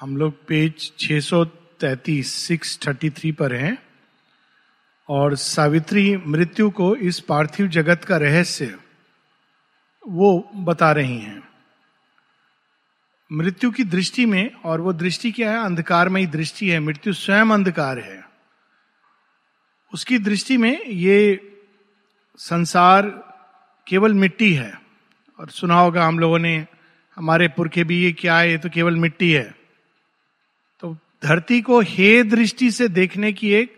[0.00, 3.78] हम लोग पेज 633 633 पर हैं।
[5.08, 8.78] और सावित्री मृत्यु को इस पार्थिव जगत का रहस्य
[10.08, 11.48] वो बता रही हैं।
[13.32, 15.64] मृत्यु की दृष्टि में, और वो दृष्टि क्या है?
[15.64, 18.24] अंधकारमयी दृष्टि है। मृत्यु स्वयं अंधकार है।
[19.94, 21.40] उसकी दृष्टि में ये
[22.36, 23.02] संसार
[23.88, 24.80] केवल मिट्टी है।
[25.40, 26.66] और सुना होगा हम लोगों ने,
[27.16, 29.55] हमारे पुरखे भी ये क्या है, ये तो केवल मिट्टी है।
[31.22, 33.74] धरती को हे दृष्टि से देखने की एक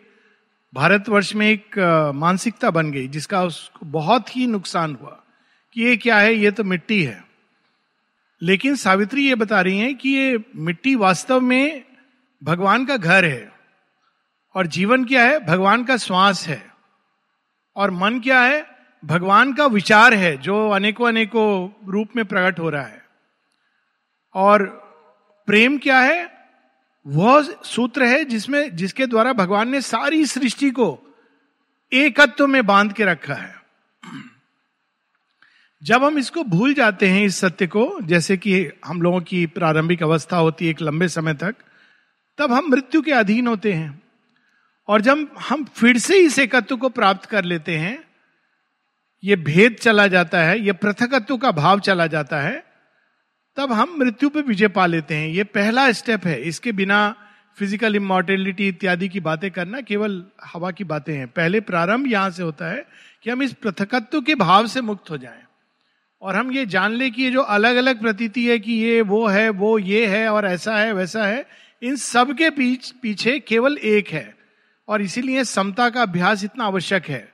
[0.74, 1.78] भारतवर्ष में एक
[2.14, 5.22] मानसिकता बन गई, जिसका उसको बहुत ही नुकसान हुआ
[5.72, 7.24] कि ये क्या है, ये तो मिट्टी है।
[8.42, 11.84] लेकिन सावित्री ये बता रही है कि ये मिट्टी वास्तव में
[12.42, 13.52] भगवान का घर है,
[14.54, 16.62] और जीवन क्या है, भगवान का श्वास है,
[17.76, 18.66] और मन क्या है,
[19.04, 23.02] भगवान का विचार है, जो अनेकों अनेकों रूप में प्रकट हो रहा है।
[24.34, 24.66] और
[25.48, 26.37] प्रेम क्या है
[27.06, 31.16] वह सूत्र है जिसमें, जिसके द्वारा भगवान ने सारी सृष्टि को
[31.92, 33.58] एकत्व में बाँध के रखा है।
[35.82, 40.02] जब हम इसको भूल जाते हैं, इस सत्य को, जैसे कि हम लोगों की प्रारंभिक
[40.02, 41.54] अवस्था होती है एक लंबे समय तक,
[42.38, 44.02] तब हम मृत्यु के अधीन होते हैं।
[44.88, 48.04] और जब हम फिर से इस एकत्व को प्राप्त कर लेते हैं,
[49.24, 52.67] ये भेद चला जाता है, ये पृथकत्व का भाव चला जाता है
[53.58, 56.98] तब हम मृत्यु पे विजय पा लेते हैं। ये पहला स्टेप है। इसके बिना
[57.58, 60.12] फ़िज़िकल इमोर्टेलिटी इत्यादि की बातें करना केवल
[60.44, 62.84] हवा की बातें हैं। पहले प्रारंभ यहाँ से होता है
[63.22, 65.42] कि हम इस पृथकत्व के भाव से मुक्त हो जाएँ।
[66.22, 69.26] और हम ये जान ले कि ये जो अलग अलग प्रतीति है कि ये वो
[69.26, 71.44] है वो ये है और ऐसा है वैसा है
[71.82, 74.34] इन सब के पीछ, पीछे केवल एक है।
[74.88, 77.28] और इसीलिए समता का अभ्यास इतना आवश्यक है।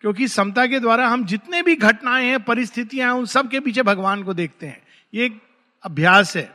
[0.00, 3.82] क्योंकि समता के द्वारा हम जितने भी घटनाएँ हैं परिस्थितियाँ हैं उन सब के पीछे
[3.82, 4.82] भगवान को देखते हैं।
[5.14, 5.30] ये
[5.82, 6.54] अभ्यास है।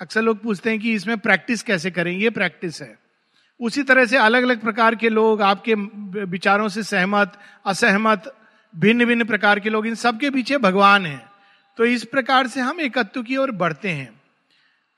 [0.00, 2.12] अक्सर लोग पूछते हैं कि इसमें प्रैक्टिस कैसे करें?
[2.12, 2.98] ये प्रैक्टिस है।
[3.60, 5.74] उसी तरह से अलग अलग प्रकार के लोग, आपके
[6.24, 7.32] विचारों से सहमत,
[7.66, 8.36] असहमत
[8.76, 11.26] भिन्न भिन्न प्रकार के लोग, इन सबके पीछे भगवान है।
[11.76, 14.20] तो इस प्रकार से हम एकत्व की ओर बढ़ते हैं।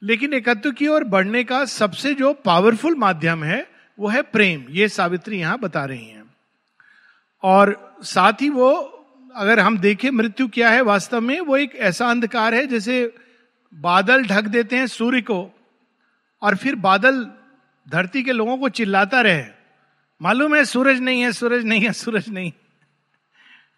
[0.02, 4.88] लेकिन एकत्व की ओर बढ़ने का सबसे जो पावरफुल माध्यम है, वो है प्रेम। ये
[4.88, 6.34] सावित्री यहाँ बता रही हैं।
[7.42, 8.74] और साथ ही वो,
[9.34, 13.14] अगर हम देखें मृत्यु क्या है वास्तव में, वो एक ऐसा अंधकार है जैसे
[13.74, 15.58] बादल ढक देते हैं सूर्य को
[16.42, 17.30] और फिर बादल
[17.88, 19.44] धरती के लोगों को चिल्लाता रहे।
[20.22, 22.52] मालूम है सूरज नहीं है, सूरज नहीं है, सूरज नहीं।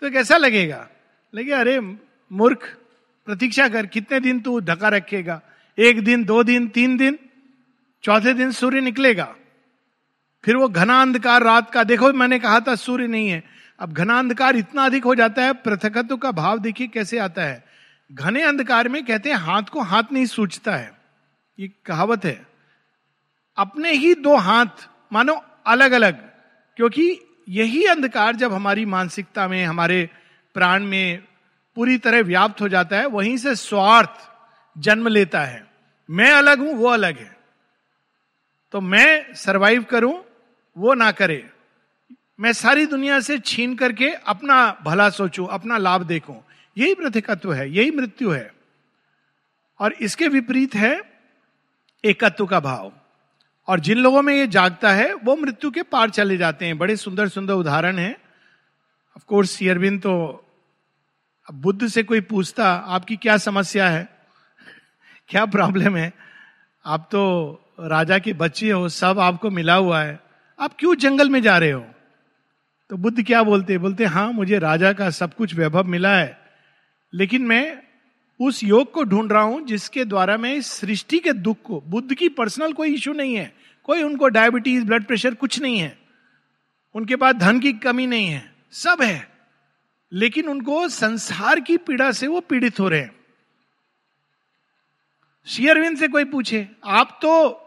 [0.00, 0.88] तो कैसा लगेगा?
[1.34, 1.80] लगे, अरे,
[2.32, 2.76] मूर्ख,
[3.26, 5.42] प्रतीक्षा कर, कितने दिन तू ढका रखेगा?
[5.78, 7.18] एक दिन, दो दिन, तीन दिन,
[8.02, 9.36] चौथे दिन सूर्य निकलेगा।
[10.44, 13.44] फिर वो घना अंधकार रात का, देखो, मैंने कहा था सूर्य नहीं है।
[13.78, 17.73] अब घना अंधकार इतना अधिक हो जाता है, पृथकत्व का भाव देखिए कैसे आता है।
[18.12, 20.98] घने अंधकार में कहते हैं, हाथ को हाथ नहीं सूझता है।
[21.58, 22.46] ये कहावत है।
[23.56, 26.30] अपने ही दो हाथ, मानो अलग अलग
[26.76, 30.10] क्योंकि यही अंधकार जब हमारी मानसिकता में, हमारे
[30.54, 31.22] प्राण में
[31.76, 34.30] पूरी तरह व्याप्त हो जाता है, वहीं से स्वार्थ
[34.78, 35.66] जन्म लेता है।
[36.10, 37.36] मैं अलग हूँ, वो अलग है।
[38.72, 40.24] तो मैं सरवाइव करूँ,
[40.78, 41.50] वो ना करे।
[42.40, 46.42] मैं सारी दुनिया से छीन करके अपना भला सोचूं, अपना लाभ देखूँ।
[46.78, 48.54] यही प्रतिकत्व है, यही मृत्यु है।
[49.80, 51.02] और इसके विपरीत है
[52.04, 52.92] एकत्व का भाव।
[53.66, 56.96] और जिन लोगों में ये जागता है, वो मृत्यु के पार चले जाते हैं। बड़े
[56.96, 58.12] सुंदर सुंदर उदाहरण है।
[59.16, 60.44] ऑफकोर्स सीयरबिन तो
[61.48, 64.08] अब बुद्ध से कोई पूछता, आपकी क्या समस्या है?
[65.28, 66.12] क्या प्रॉब्लम है?
[66.84, 70.20] आप तो राजा के बच्चे हो, सब आपको मिला हुआ है।
[70.60, 71.86] आप क्यों जंगल में जा रहे हो?
[72.90, 73.78] तो बुद्ध क्या बोलते?
[73.78, 76.43] बोलते हाँ मुझे राजा का सब कुछ वैभव मिला है।
[77.14, 77.82] लेकिन मैं
[78.40, 82.14] उस योग को ढूंढ रहा हूँ जिसके द्वारा मैं इस सृष्टि के दुख को, बुद्ध
[82.14, 85.98] की पर्सनल कोई इश्यू नहीं है। कोई उनको डायबिटीज़ ब्लड प्रेशर कुछ नहीं है।
[86.94, 89.28] उनके पास धन की कमी नहीं है। सब है।
[90.12, 93.16] लेकिन उनको संसार की पीड़ा से वो पीड़ित हो रहे हैं।
[95.46, 97.60] शेयरविंद से कोई पूछे, आप तो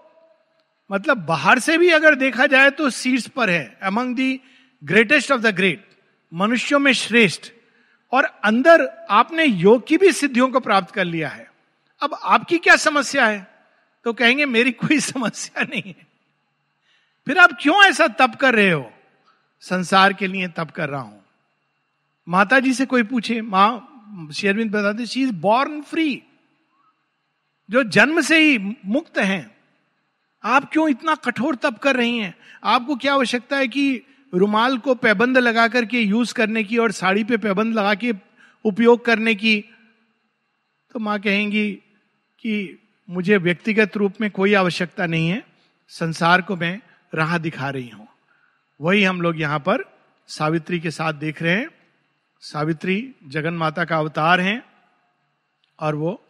[0.92, 4.40] मतलब बाहर से भी अगर देखा जाए तो सीट्स पर है among the
[4.84, 5.88] greatest of the great
[6.34, 7.52] मनुष्यों में श्रेष्ठ।
[8.12, 11.52] और अंदर आपने योग की भी सिद्धियों को प्राप्त कर लिया है।
[12.02, 13.48] अब आपकी क्या समस्या है?
[14.04, 16.08] तो कहेंगे, मेरी कोई समस्या नहीं है।
[17.26, 18.94] फिर आप क्यों ऐसा तप कर रहे हो?
[19.62, 21.26] संसार के लिए तप कर रहा हूँ।
[22.30, 23.94] माता जी से कोई पूछे, माँ,
[24.36, 26.24] शेरविंद बताते शी इज़ बॉर्न फ्री
[27.70, 29.58] जो जन्म से ही मुक्त हैं।
[30.44, 32.36] आप क्यों इतना कठोर तप कर रही हैं?
[32.64, 34.02] आपको क्या आवश्यकता है कि
[34.38, 38.14] रुमाल को पैबंद लगा करके यूज़ करने की और साड़ी पे पैबंद लगा के
[38.66, 39.66] उपयोग करने की
[40.94, 41.72] तो माँ कहेंगी
[42.40, 42.80] कि
[43.10, 45.44] मुझे व्यक्तिगत रूप में कोई आवश्यकता नहीं है,
[45.88, 46.82] संसार को मैं
[47.14, 48.08] राह दिखा रही हूँ।
[48.82, 49.84] वही हम लोग यहाँ पर
[50.28, 51.70] सावित्री के साथ देख रहे हैं।
[52.42, 54.64] सावित्री जगन माता का अवतार हैं
[55.80, 56.24] और वो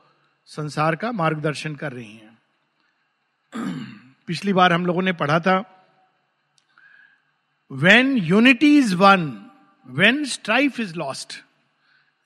[0.46, 2.38] संसार का मार्गदर्शन कर रही हैं।
[4.28, 5.77] पिछली बार हम लोगों ने पढ़ा था
[7.72, 9.24] when unity is one
[9.86, 11.34] when strife is lost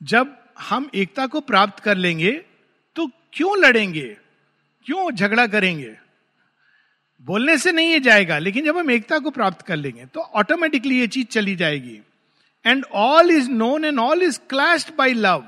[0.02, 2.32] जब हम एकता को प्राप्त कर लेंगे
[2.96, 4.18] तो क्यों लड़ेंगे?
[4.86, 5.96] क्यों झगड़ा करेंगे?
[7.28, 11.00] बोलने से नहीं ये जाएगा, लेकिन जब हम एकता को प्राप्त कर लेंगे तो ऑटोमेटिकली
[11.00, 12.00] ये चीज़ चली जाएगी।
[12.66, 15.46] And all is known and all is clasped by love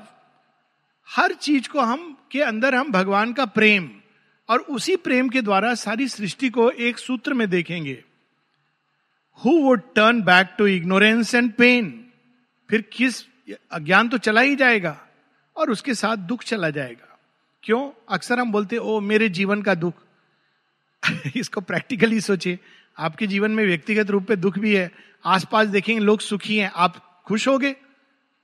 [1.08, 3.90] हर चीज़ को हम, के अंदर हम भगवान का प्रेम
[4.48, 8.02] और उसी प्रेम के द्वारा सारी सृष्टि को एक सूत्र में देखेंगे।
[9.44, 12.04] Who would turn back to ignorance and pain
[12.70, 13.24] फिर किस,
[13.72, 15.06] अज्ञान तो चला ही जाएगा
[15.56, 17.18] और उसके साथ दुख चला जाएगा।
[17.62, 18.04] क्यों?
[18.10, 19.94] अक्सर हम बोलते, ओ, मेरे जीवन का दुख।
[21.36, 22.58] इसको प्रैक्टिकली सोचिए।
[22.98, 24.92] आपके जीवन में व्यक्तिगत रूप पे दुख भी है।
[25.24, 27.72] आसपास देखेंगे, लोग सुखी हैं। आप खुश हो गए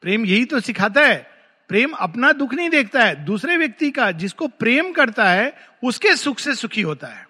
[0.00, 1.30] प्रेम यही तो सिखाता है।
[1.68, 6.38] प्रेम अपना दुख नहीं देखता है। दूसरे व्यक्ति का जिसको प्रेम करता है, उसके सुख
[6.38, 7.29] से सुखी होता है।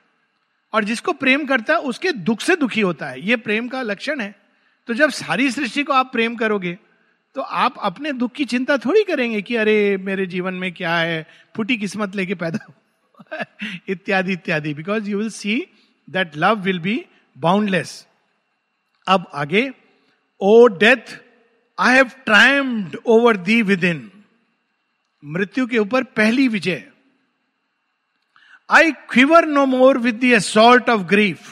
[0.72, 4.20] और जिसको प्रेम करता है, उसके दुख से दुखी होता है। यह प्रेम का लक्षण
[4.20, 4.34] है।
[4.86, 6.78] तो जब सारी सृष्टि को आप प्रेम करोगे
[7.34, 11.26] तो आप अपने दुख की चिंता थोड़ी करेंगे कि, अरे, मेरे जीवन में क्या है?
[11.56, 12.74] फुटी किस्मत लेके पैदा हो।
[13.88, 15.66] इत्यादि इत्यादि। Because you will see
[16.10, 17.06] that love will be
[17.38, 18.06] boundless
[19.08, 19.70] अब आगे
[20.40, 21.18] O death
[21.80, 24.10] I have triumphed over thee within
[25.24, 26.89] मृत्यु के ऊपर पहली विजय।
[28.70, 31.48] Quiver no more with the assault of grief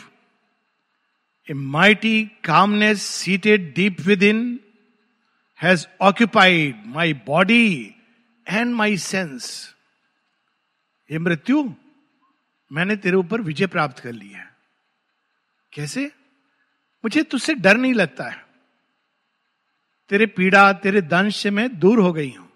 [1.48, 4.42] a mighty calmness seated deep within
[5.60, 7.94] has occupied my body
[8.46, 9.50] and my sense
[11.10, 11.62] ये मृत्यु
[12.70, 14.46] मैंने तेरे ऊपर विजय प्राप्त कर ली है
[15.72, 16.10] कैसे
[17.04, 18.46] मुझे तुझसे डर नहीं लगता है
[20.10, 22.47] तेरे पीड़ा तेरे दंश से मैं दूर हो गई हूँ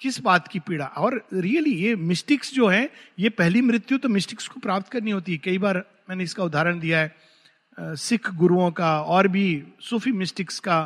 [0.00, 0.86] किस बात की पीड़ा?
[0.86, 5.32] और रियली ये मिस्टिक्स जो है, ये पहली मृत्यु तो मिस्टिक्स को प्राप्त करनी होती
[5.32, 7.16] है। कई बार मैंने इसका उदाहरण दिया है
[7.96, 10.78] सिख गुरुओं का और भी सूफी मिस्टिक्स का।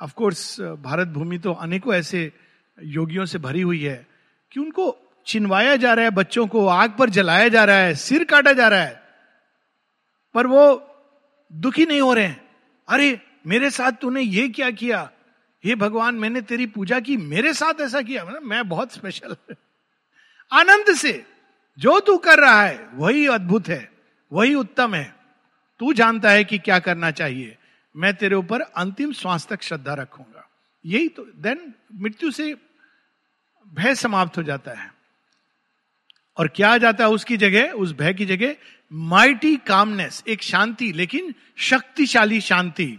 [0.00, 2.30] ऑफ़ कोर्स भारत भूमि तो अनेकों ऐसे
[2.78, 4.06] योगियों से भरी हुई है
[4.52, 4.96] कि उनको
[5.26, 8.68] चिनवाया जा रहा है बच्चों को, आग पर जलाया जा रहा है, सिर काटा जा
[8.68, 9.00] रहा है,
[10.34, 10.62] पर वो
[11.50, 12.40] दुखी नहीं हो रहे हैं।
[12.88, 15.10] अरे, मेरे साथ तूने ये क्या किया?
[15.64, 19.36] हे भगवान, मैंने तेरी पूजा की, मेरे साथ ऐसा किया। मैं बहुत स्पेशल
[20.52, 21.26] आनंद से
[21.78, 23.92] जो तू कर रहा है, वही अद्भुत है,
[24.32, 25.16] वही उत्तम है।
[25.78, 27.56] तू जानता है कि क्या करना चाहिए।
[27.96, 30.48] मैं तेरे ऊपर अंतिम श्वास तक श्रद्धा रखूँगा।
[30.86, 32.56] यही तो देन मृत्यु से
[33.74, 34.94] भय समाप्त हो जाता है।
[36.36, 38.54] और क्या आ जाता है उसकी जगह, उस भय की जगह?
[38.92, 42.98] माइटी कामनेस एक शांति, लेकिन शक्तिशाली शांति,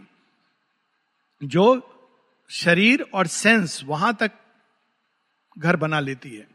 [1.43, 1.93] जो
[2.49, 4.31] शरीर और सेंस वहाँ तक
[5.59, 6.47] घर बना लेती है।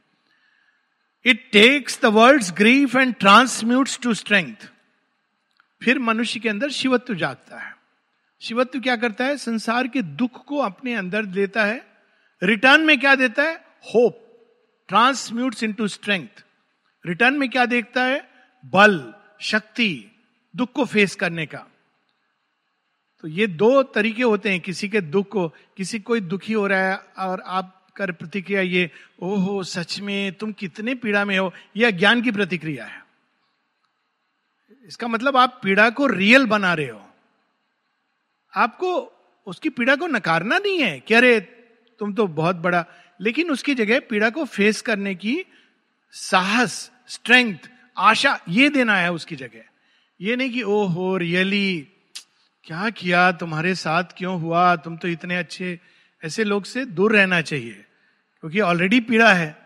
[1.25, 4.57] It takes the world grief and transmutes to strength
[5.83, 7.77] फिर मनुष्य के अंदर शिवत्व जागता है।
[8.41, 9.37] शिवत्व क्या करता है?
[9.37, 11.87] संसार के दुख को अपने अंदर लेता है।
[12.43, 13.57] रिटर्न में क्या देता है?
[13.95, 14.19] Hope
[14.89, 16.45] transmutes into strength
[17.07, 18.29] return में क्या देखता है?
[18.65, 20.11] बल, शक्ति,
[20.57, 21.67] दुख को फेस करने का।
[23.23, 26.91] तो ये दो तरीके होते हैं, किसी के दुख को, किसी कोई दुखी हो रहा
[26.91, 28.91] है और आप कर प्रतिक्रिया ये,
[29.23, 31.53] ओहो, सच में तुम कितने पीड़ा में हो?
[31.77, 33.05] यह अज्ञान की प्रतिक्रिया है।
[34.87, 37.11] इसका मतलब आप पीड़ा को रियल बना रहे हो।
[38.57, 39.13] आपको
[39.47, 41.41] उसकी पीड़ा को नकारना नहीं है कि अरे,
[41.99, 42.87] तुम तो बहुत बड़ा,
[43.21, 45.45] लेकिन उसकी जगह पीड़ा को फेस करने की
[46.13, 47.59] साहस स्ट्रेंथ
[47.99, 49.65] आशा ये देना है उसकी जगह।
[50.21, 51.89] ये नहीं कि ओ हो रियली
[52.65, 53.33] क्या किया?
[53.33, 54.77] तुम्हारे साथ क्यों हुआ?
[54.77, 55.81] तुम तो इतने अच्छे,
[56.25, 57.85] ऐसे लोग से दूर रहना चाहिए।
[58.41, 59.59] क्योंकि ऑलरेडी पीड़ा है।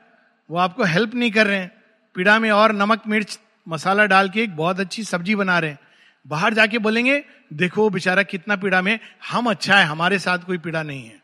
[0.50, 1.82] वो आपको हेल्प नहीं कर रहे हैं।
[2.14, 5.78] पीड़ा में और नमक, मिर्च, मसाला डाल के एक बहुत अच्छी सब्ज़ी बना रहे हैं।
[6.26, 9.00] बाहर जाके बोलेंगे, देखो बेचारा कितना पीड़ा में
[9.30, 11.22] हम अच्छा है, हमारे साथ कोई पीड़ा नहीं है।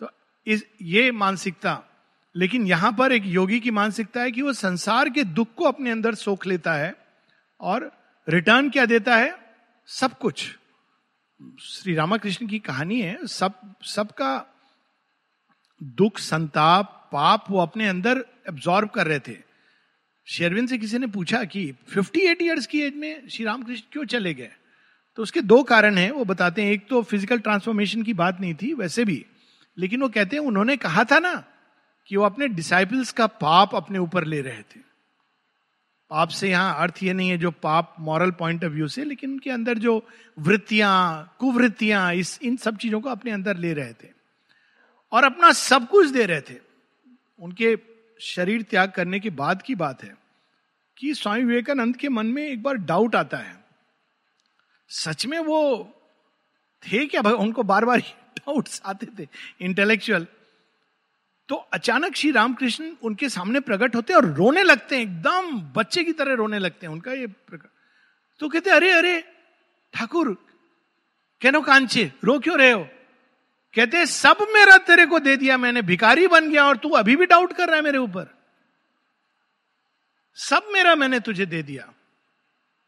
[0.00, 0.10] तो
[0.46, 1.80] इस, ये मानसिकता।
[2.36, 5.90] लेकिन यहाँ पर एक योगी की मानसिकता है कि वो संसार के दुख को अपने
[5.90, 6.94] अंदर सोख लेता है
[7.60, 7.92] और
[8.28, 9.36] रिटर्न क्या देता है?
[9.86, 10.58] सब कुछ।
[11.60, 14.46] श्री रामाकृष्ण की कहानी है, सब, सबका
[15.82, 19.36] दुख, संताप, पाप वो अपने अंदर एब्जॉर्व कर रहे थे।
[20.26, 24.34] शेरविन से किसी ने पूछा कि 58 इयर्स की एज में श्री रामकृष्ण क्यों चले
[24.34, 24.50] गए?
[25.16, 28.54] तो उसके दो कारण हैं, वो बताते हैं। एक तो फ़िज़िकल ट्रांसफॉर्मेशन की बात नहीं
[28.54, 29.26] थी, वैसे भी।
[29.78, 31.44] लेकिन वो कहते हैं, उन्होंने कहा था ना
[32.06, 34.91] कि वो अपने डिसाइपल्स का पाप अपने ऊपर ले रहे थे।
[36.12, 39.30] पाप से यहाँ अर्थ ये नहीं है जो पाप मॉरल पॉइंट ऑफ़ व्यू से, लेकिन
[39.32, 39.94] उनके अंदर जो
[40.38, 44.08] वृत्तियाँ, कुवृत्तियाँ, इस, इन सब चीज़ों को अपने अंदर ले रहे थे
[45.12, 46.58] और अपना सब कुछ दे रहे थे।
[47.38, 47.76] उनके
[48.20, 50.14] शरीर त्याग करने के बाद की बात है
[50.98, 53.56] कि स्वामी विवेकानंद के मन में एक बार डाउट आता है।
[54.88, 55.60] सच में वो
[56.82, 57.20] थे क्या?
[57.20, 58.00] उनको बार बार
[58.38, 59.28] डाउट्स आते थे।
[59.60, 60.26] इंटेलेक्चुअल
[61.48, 66.04] तो अचानक श्री रामकृष्ण उनके सामने प्रकट होते हैं और रोने लगते हैं, एकदम बच्चे
[66.04, 67.68] की तरह रोने लगते हैं उनका ये प्रकट।
[68.40, 69.20] तो कहते अरे अरे,
[69.94, 70.32] ठाकुर,
[71.42, 72.88] कहनो कांचे, रो क्यों रहे हो?
[73.74, 77.26] कहते सब मेरा तेरे को दे दिया मैंने भिकारी बन गया और तू अभी भी
[77.26, 78.26] डाउट कर रहा है मेरे ऊपर।
[80.34, 81.92] सब मेरा मैंने तुझे दे दिया।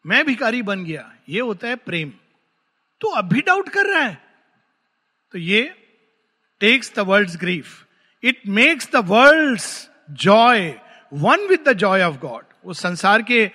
[0.07, 2.13] मैं भिकारी बन गया, ये होता है प्रेम।
[3.01, 4.19] तू अभी डाउट कर रहा है?
[5.33, 5.63] तो ये
[6.61, 7.85] takes the world grief.
[8.25, 9.61] It makes the world
[10.11, 10.69] joy
[11.13, 13.51] one with the joy of God वो संसार के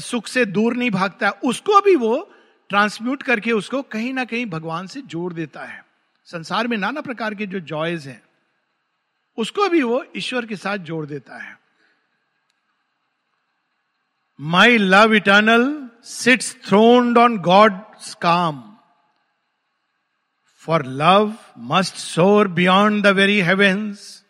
[0.00, 2.30] सुख से दूर नहीं भागता उसको भी वो
[2.68, 5.84] ट्रांसम्यूट करके उसको कहीं ना कहीं भगवान से जोड़ देता है।
[6.24, 8.22] संसार में नाना प्रकार के जो जॉयज हैं,
[9.38, 11.58] उसको भी वो ईश्वर के साथ जोड़ देता है।
[14.40, 17.80] My love eternal sits throned on God
[18.22, 18.69] calm
[20.60, 24.24] for love must soar beyond the very heavens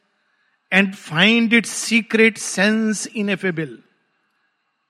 [0.72, 3.78] and find it secret sense ineffable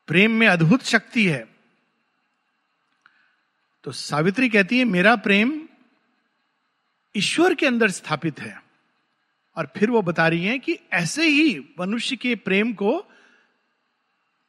[0.06, 1.49] प्रेम में अद्भुत शक्ति है।
[3.85, 5.68] तो सावित्री कहती है, मेरा प्रेम
[7.16, 8.62] ईश्वर के अंदर स्थापित है।
[9.56, 13.04] और फिर वो बता रही है कि ऐसे ही मनुष्य के प्रेम को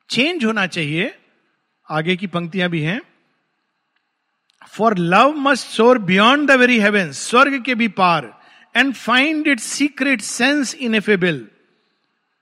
[0.09, 1.19] चेंज होना चाहिए।
[1.89, 3.01] आगे की पंक्तियाँ भी हैं।
[4.67, 8.33] For love must soar beyond the very heaven स्वर्ग के भी पार
[8.75, 11.47] and find it secret sense ineffable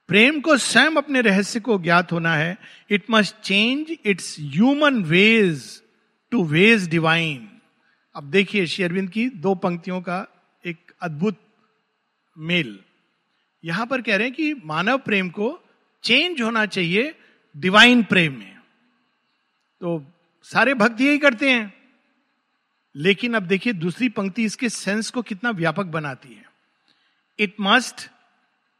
[0.08, 2.58] प्रेम को स्वयं अपने रहस्य को ज्ञात होना है।
[2.90, 5.82] It must change its human ways
[6.32, 7.50] to ways divine
[8.16, 10.26] अब देखिए शेरविंद की दो पंक्तियों का
[10.66, 11.38] एक अद्भुत
[12.38, 12.80] मेल।
[13.64, 15.60] यहाँ पर कह रहे हैं कि मानव प्रेम को
[16.04, 17.16] चेंज होना चाहिए
[17.58, 18.56] डिवाइन प्रेम में।
[19.82, 20.04] तो
[20.44, 21.79] सारे भक्त यही करते हैं।
[22.96, 26.46] लेकिन अब देखिए, दूसरी पंक्ति इसके सेंस को कितना व्यापक बनाती है।
[27.40, 28.10] It must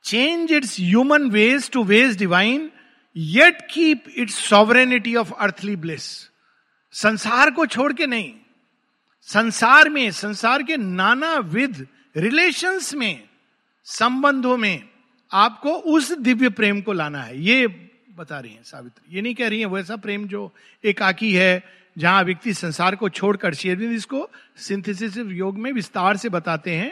[0.06, 2.72] change its human ways to ways divine
[3.16, 6.04] yet keep its sovereignty of earthly bliss
[6.94, 8.34] संसार को छोड़ के नहीं,
[9.22, 11.88] संसार में, संसार के नाना विध
[12.18, 13.24] रिलेशंस में,
[13.86, 14.90] संबंधों में
[15.32, 17.68] आपको उस दिव्य प्रेम को लाना है। ये
[18.16, 20.52] बता रही हैं सावित्री। ये नहीं कह रही है, वैसा प्रेम जो
[20.84, 26.76] एकाकी है जहाँ व्यक्ति संसार को छोड़कर शेयरविंद इसको सिंथेसिस योग में विस्तार से बताते
[26.76, 26.92] हैं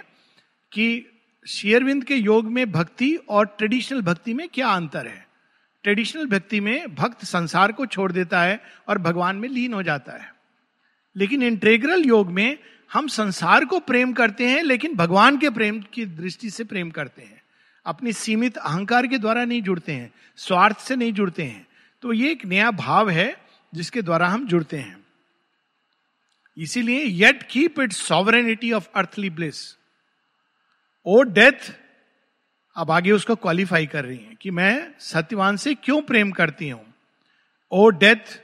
[0.72, 1.06] कि
[1.48, 5.28] शेयरविंद के योग में भक्ति और ट्रेडिशनल भक्ति में क्या अंतर है।
[5.84, 10.12] ट्रेडिशनल भक्ति में भक्त संसार को छोड़ देता है और भगवान में लीन हो जाता
[10.12, 10.34] है।
[11.16, 12.58] लेकिन इंटेग्रल योग में
[12.94, 17.22] हम संसार को प्रेम करते हैं, लेकिन भगवान के प्रेम की दृष्टि से प्रेम करते
[17.22, 17.42] हैं।
[17.86, 21.68] अपनी सीमित अहंकार के द्वारा नहीं जुड़ते हैं, स्वार्थ से नहीं जुड़ते हैं।
[22.02, 25.06] तो ये एक नया भाव है जिसके द्वारा हम जुड़ते हैं।
[26.58, 29.78] इसीलिए yet keep it sovereignty of earthly bliss
[31.06, 31.74] O death
[32.76, 36.94] अब आगे उसको क्वालिफाई कर रही है कि मैं सत्यवान से क्यों प्रेम करती हूँ?
[37.72, 38.42] O death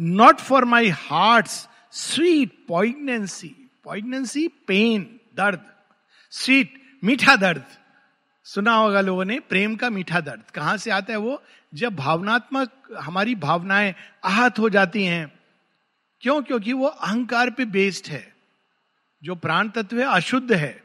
[0.00, 1.46] not for my heart
[1.92, 3.54] sweet poignancy
[3.84, 5.64] poignancy pain दर्द
[6.30, 7.64] स्वीट मीठा दर्द।
[8.44, 11.42] सुना होगा लोगों ने, प्रेम का मीठा दर्द। कहाँ से आता है वो?
[11.76, 15.32] जब भावनात्मक हमारी भावनाएँ आहत हो जाती हैं,
[16.22, 16.40] क्यों?
[16.42, 18.26] क्योंकि वो अहंकार पे बेस्ड है।
[19.22, 20.82] जो प्राण तत्व है, अशुद्ध है।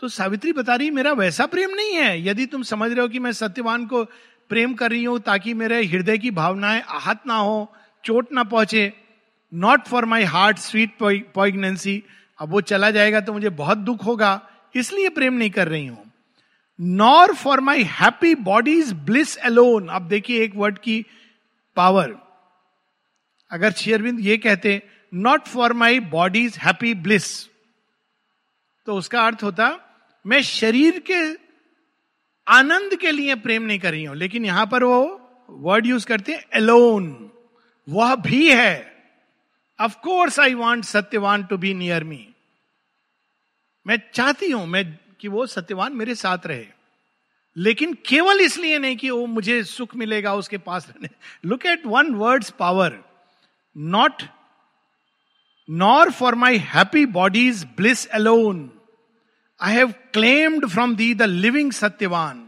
[0.00, 3.18] तो सावित्री बता रही, मेरा वैसा प्रेम नहीं है। यदि तुम समझ रहे हो कि
[3.18, 4.04] मैं सत्यवान को
[4.50, 7.72] प्रेम कर रही हूँ, ताकि मेरे हृदय की भावनाएँ आहत ना हो,
[8.04, 8.92] चोट ना पहुँचे
[9.52, 10.96] not for my heart sweet
[11.34, 12.02] poignancy
[12.38, 14.40] अब वो चला जाएगा तो मुझे बहुत दुख होगा,
[14.74, 16.09] इसलिए प्रेम नहीं कर रही हूँ।
[16.80, 21.04] Nor for my happy body's bliss alone अब देखिए एक वर्ड की
[21.76, 22.16] पावर
[23.50, 24.80] अगर शेयरविंद ये कहते
[25.12, 27.28] not for my body's happy bliss
[28.86, 29.78] तो उसका अर्थ होता,
[30.24, 31.20] मैं शरीर के
[32.46, 35.20] आनंद के लिए प्रेम नहीं कर रही हूँ, लेकिन यहाँ पर वो
[35.50, 37.30] वर्ड यूज़ करते हैं एलोन
[37.88, 38.92] वह भी है।
[39.78, 42.26] Of course I want Satyavan to be near me
[43.86, 46.66] मैं चाहती हूँ, मैं कि वो सत्यवान मेरे साथ रहे।
[47.56, 51.08] लेकिन केवल इसलिए नहीं कि वो मुझे सुख मिलेगा, उसके पास रहने।
[51.44, 52.98] Look at one words power
[53.76, 54.22] not
[55.68, 58.70] nor for my happy bodies bliss alone
[59.60, 62.46] I have claimed from the the living Satyavan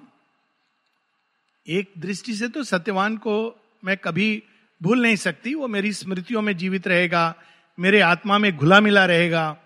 [1.67, 3.35] एक दृष्टि से तो सत्यवान को
[3.85, 4.43] मैं कभी
[4.81, 7.35] भूल नहीं सकती। वो मेरी स्मृतियों में जीवित रहेगा,
[7.79, 9.57] मेरे आत्मा में घुला मिला रहेगा।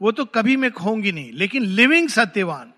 [0.00, 2.72] वो तो कभी मैं खोऊँगी नहीं, लेकिन लिविंग सत्यवान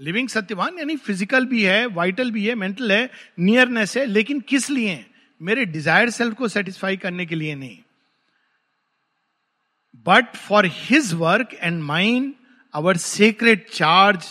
[0.00, 4.68] लिविंग सत्यवान यानी फ़िज़िकल भी है वाइटल भी है मेंटल है नियरनेस है, लेकिन किस
[4.70, 5.04] लिए?
[5.40, 7.78] मेरे डिज़ायर सेल्फ को सेटिस्फाई करने के लिए नहीं।
[10.06, 12.32] But for his work and mind
[12.74, 14.26] our secret charge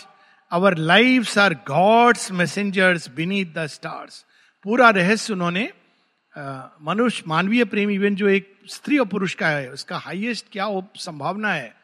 [0.52, 4.24] our life are God's messengers beneath the stars
[4.66, 5.70] पूरा रहस्य उन्होंने
[6.84, 11.54] मनुष्य, मानवीय प्रेम इवन जो एक स्त्री और पुरुष का है, उसका हाईएस्ट क्या संभावना
[11.54, 11.76] है?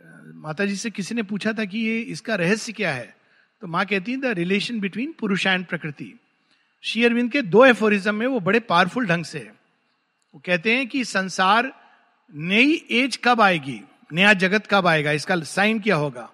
[0.00, 3.14] माता जी से किसी ने पूछा था कि ये इसका रहस्य क्या है?
[3.62, 6.12] तो माँ कहती है the relation between Purusha and Prakriti
[6.84, 9.52] Shri Aurobindo के दो एफोरिज्म में वो बड़े पावरफुल ढंग से है।
[10.34, 11.72] वो कहते हैं कि संसार
[12.30, 13.80] नई एज कब आएगी?
[14.12, 15.12] नया जगत कब आएगा?
[15.12, 16.30] इसका साइन क्या होगा?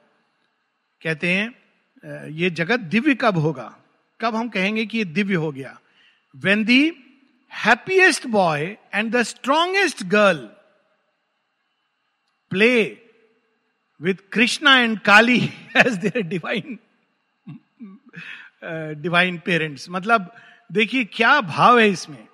[1.03, 3.77] कहते हैं ये जगत दिव्य कब होगा?
[4.21, 5.79] कब हम कहेंगे कि ये दिव्य हो गया?
[6.35, 6.93] When the
[7.53, 10.39] happiest boy and the strongest girl
[12.53, 12.73] play
[14.03, 15.39] with Krishna and Kali
[15.77, 16.79] as their divine
[19.03, 20.31] divine parents मतलब
[20.71, 22.27] देखिए क्या भाव है इसमें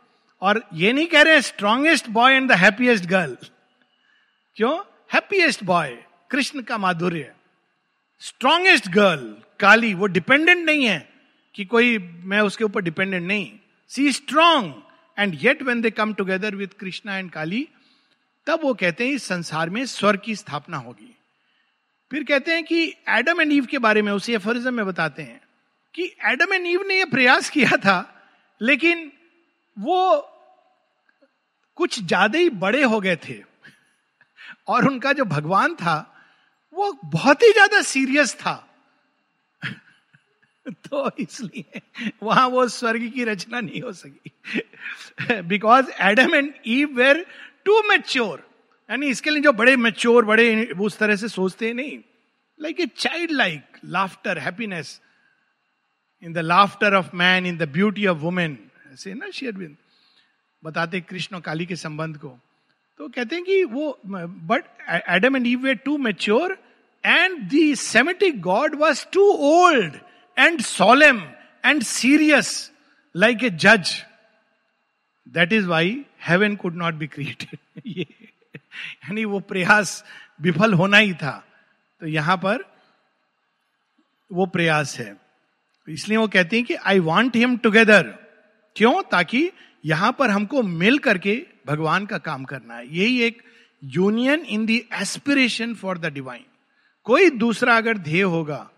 [0.42, 3.36] और ये नहीं कह रहे strongest boy and the happiest girl
[4.56, 4.76] क्यों
[5.14, 5.96] हैप्पीएस्ट बॉय
[6.30, 7.32] कृष्ण का माधुर्य
[8.22, 10.98] स्ट्रॉन्गेस्ट गर्ल काली वो डिपेंडेंट नहीं है
[11.54, 13.50] कि कोई मैं उसके ऊपर डिपेंडेंट नहीं
[13.90, 14.72] see strong
[15.18, 17.66] and yet when they come together with Krishna and Kali
[18.46, 21.14] तब वो कहते हैं इस संसार में स्वर की स्थापना होगी
[22.10, 25.40] फिर कहते हैं कि एडम एंड ईव के बारे में, उसी एफरिज्म में बताते हैं
[25.94, 27.98] कि एडम एंड ईव ने यह प्रयास किया था,
[28.60, 29.10] लेकिन
[29.76, 30.16] वो
[31.78, 33.42] कुछ ज़्यादा ही बड़े हो गए थे।
[34.68, 36.14] और उनका जो भगवान था,
[36.74, 38.64] वो बहुत ही ज़्यादा सीरियस था।
[40.66, 41.80] तो इसलिए
[42.22, 47.24] वहाँ वो स्वर्ग की रचना नहीं हो सकी। Because Adam and Eve were
[47.64, 48.47] too mature
[48.88, 51.98] यानी इसके लिए जो बड़े मेच्योर बड़े उस तरह से सोचते हैं, नहीं।
[52.60, 55.00] Like a child like laughter happiness
[56.22, 58.58] in the laughter of man in the beauty of women
[58.92, 59.76] ऐसे ना शेयरविंद
[60.62, 62.38] बताते कृष्ण काली के संबंध को।
[63.00, 64.64] तो कहते हैं कि वो but
[65.16, 66.56] Adam and Eve were too mature
[67.04, 69.94] and the Semitic God was too old
[70.36, 71.22] and solemn
[71.64, 72.50] and serious
[73.14, 73.94] like a जज
[75.26, 75.96] that is why
[76.28, 78.06] heaven could not be created ये
[79.04, 80.02] यानी वो प्रयास
[80.40, 81.32] विफल होना ही था।
[82.00, 82.64] तो यहाँ पर
[84.30, 85.16] वो प्रयास है।
[85.88, 88.02] इसलिए वो कहते हैं कि आई वॉन्ट हिम टुगेदर
[88.76, 89.02] क्यों?
[89.02, 89.50] ताकि
[89.84, 91.34] यहाँ पर हमको मिल करके
[91.66, 93.42] भगवान का काम करना है। यही एक
[93.82, 96.44] union in the aspiration for the divine
[97.06, 98.68] कोई दूसरा अगर ध्येय होगा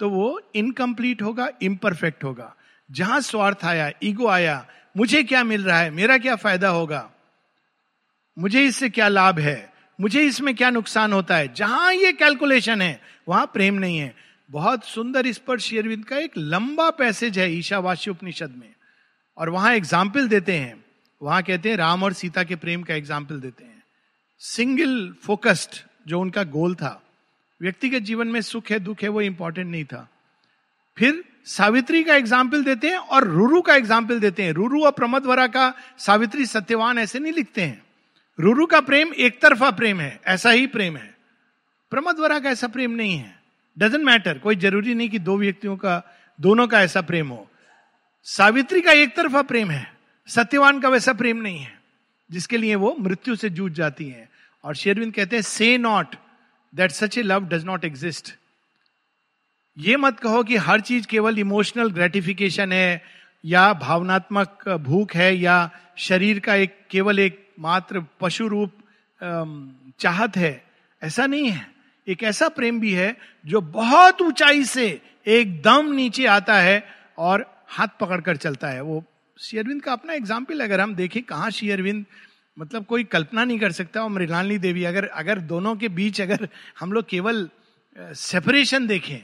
[0.00, 2.54] तो वो इनकम्प्लीट होगा इम्परफेक्ट होगा।
[2.90, 7.10] जहाँ स्वार्थ आया ईगो आया, मुझे क्या मिल रहा है, मेरा क्या फ़ायदा होगा?
[8.40, 9.72] मुझे इससे क्या लाभ है?
[10.00, 11.54] मुझे इसमें क्या नुकसान होता है?
[11.54, 14.14] जहाँ ये कैलकुलेशन है, वहाँ प्रेम नहीं है।
[14.50, 18.74] बहुत सुंदर इस पर शेरविंद का एक लंबा पैसेज है ईशावासी उपनिषद में।
[19.36, 20.84] और वहाँ एग्ज़ाम्पल देते हैं।
[21.22, 23.82] वहाँ कहते हैं, राम और सीता के प्रेम का एग्ज़ाम्पल देते हैं।
[24.38, 25.70] सिंगल फोकस्ड
[26.08, 27.02] जो उनका गोल था।
[27.60, 30.08] व्यक्तिगत जीवन में सुख है, दुख है, वो इंपॉर्टेंट नहीं था।
[30.96, 35.46] फिर सावित्री का एग्ज़ाम्पल देते हैं और रूरू का एग्ज़ाम्पल देते हैं। रूरू और प्रमदवरा
[35.46, 37.82] का सावित्री सत्यवान ऐसे नहीं लिखते हैं।
[38.40, 41.14] रूरू का प्रेम एक तरफा प्रेम है, ऐसा ही प्रेम है।
[41.90, 43.42] प्रमदवरा का ऐसा प्रेम नहीं है।
[43.78, 46.02] डजेंट मैटर कोई ज़रूरी नहीं कि दो व्यक्तियों का,
[46.40, 47.50] दोनों का ऐसा प्रेम हो।
[48.24, 49.92] सावित्री का एक तरफा प्रेम है,
[50.26, 51.80] सत्यवान का वैसा प्रेम नहीं है,
[52.30, 54.28] जिसके लिए वो मृत्यु से जूझ जाती है।
[54.64, 56.16] और शेरविंद कहते हैं say not
[56.74, 58.34] that such a love does not exist
[59.78, 63.02] ये मत कहो कि हर चीज़ केवल इमोशनल ग्रेटिफिकेशन है
[63.44, 68.72] या भावनात्मक भूख है या शरीर का एक केवल एक मात्र पशु रूप
[70.00, 70.62] चाहत है,
[71.02, 71.66] ऐसा नहीं है।
[72.06, 74.86] एक ऐसा प्रेम भी है जो बहुत ऊंचाई से
[75.28, 76.82] एकदम नीचे आता है
[77.18, 79.02] और हाथ पकड़कर चलता है। वो
[79.36, 82.04] शेयरविंद का अपना एग्ज़ाम्पल अगर हम देखें कहा शेयरविंद
[82.56, 86.48] मतलब कोई कल्पना नहीं कर सकता, और मृणालिनी देवी अगर अगर दोनों के बीच अगर
[86.80, 87.48] हम लोग केवल
[87.98, 89.18] सेपरेशन देखें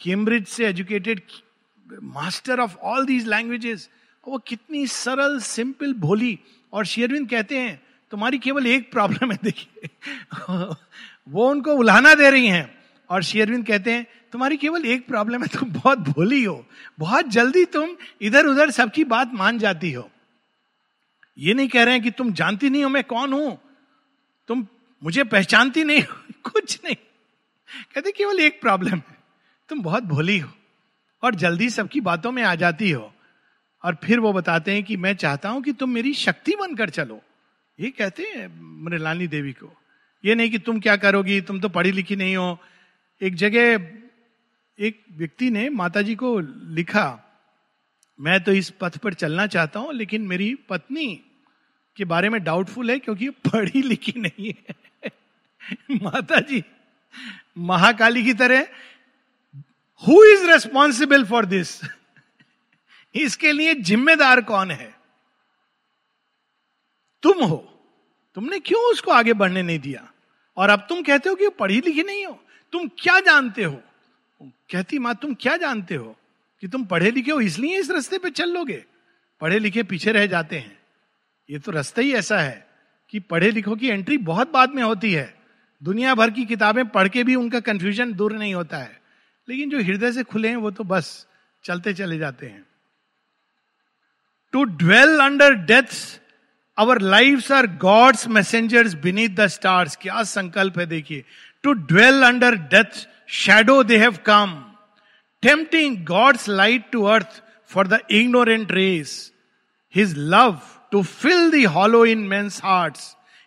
[0.00, 1.20] कैम्ब्रिज से educated
[2.02, 3.90] master of all these languages
[4.28, 6.38] वो कितनी सरल सिंपल भोली।
[6.72, 9.90] और शेयरविंद कहते हैं, तुम्हारी केवल एक प्रॉब्लम है, देखिए।
[11.28, 12.78] वो उनको उलाना दे रही हैं।
[13.10, 16.66] और शेयरविंद कहते हैं, तुम्हारी केवल एक प्रॉब्लम है, तुम बहुत भोली हो।
[16.98, 20.10] बहुत जल्दी तुम इधर उधर सबकी बात मान जाती हो।
[21.38, 23.60] ये नहीं कह रहे हैं कि तुम जानती नहीं हो, मैं कौन हूँ?
[24.48, 24.66] तुम
[25.04, 26.96] मुझे पहचानती नहीं हो, कुछ नहीं।
[27.94, 29.18] कहते, केवल एक प्रॉब्लम है,
[29.68, 30.50] तुम बहुत भोली हो।
[31.22, 33.12] और जल्दी सबकी बातों में आ जाती हो।
[33.84, 37.20] और फिर वो बताते हैं कि मैं चाहता हूँ कि तुम मेरी शक्ति बनकर चलो।
[37.80, 38.48] ये कहते हैं
[38.84, 39.72] मृलानी देवी को।
[40.24, 42.58] ये नहीं कि तुम क्या करोगी, तुम तो पढ़ी लिखी नहीं हो।
[43.22, 43.88] एक जगह
[44.78, 46.38] एक व्यक्ति ने माता जी को
[46.74, 47.22] लिखा,
[48.20, 51.20] मैं तो इस पथ पर चलना चाहता हूँ, लेकिन मेरी पत्नी
[51.96, 55.10] के बारे में डाउटफुल है क्योंकि पढ़ी लिखी नहीं है।
[56.02, 56.64] माता जी
[57.58, 58.66] महाकाली की तरह
[60.02, 61.80] who is responsible for this
[63.14, 64.94] इसके लिए जिम्मेदार कौन है?
[67.22, 67.56] तुम हो।
[68.34, 70.12] तुमने क्यों उसको आगे बढ़ने नहीं दिया?
[70.56, 72.40] और अब तुम कहते हो कि पढ़ी लिखी नहीं हो।
[72.72, 73.82] तुम क्या जानते हो?
[74.42, 76.16] कहती, माँ, तुम क्या जानते हो
[76.60, 78.84] कि तुम पढ़े लिखे हो इसलिए इस रास्ते पे चल लोगे
[79.40, 80.78] पढ़े लिखे पीछे रह जाते हैं।
[81.50, 82.68] ये तो रास्ता ही ऐसा है
[83.10, 85.34] कि पढ़े लिखो की एंट्री बहुत बाद में होती है।
[85.82, 89.05] दुनिया भर की किताबें पढ़ के भी उनका कंफ्यूजन दूर नहीं होता है।
[89.48, 91.26] लेकिन जो हृदय से खुले हैं, वो तो बस
[91.64, 92.64] चलते चले जाते हैं।
[94.52, 96.20] To dwell under death
[96.78, 101.24] our life are God's messengers beneath the stars क्या संकल्प है देखिए।
[101.62, 104.62] To dwell under death shadow they have come
[105.42, 109.32] tempting God's light to earth for the ignorant race
[109.94, 110.60] his love
[110.92, 112.98] to fill the hollow in men's heart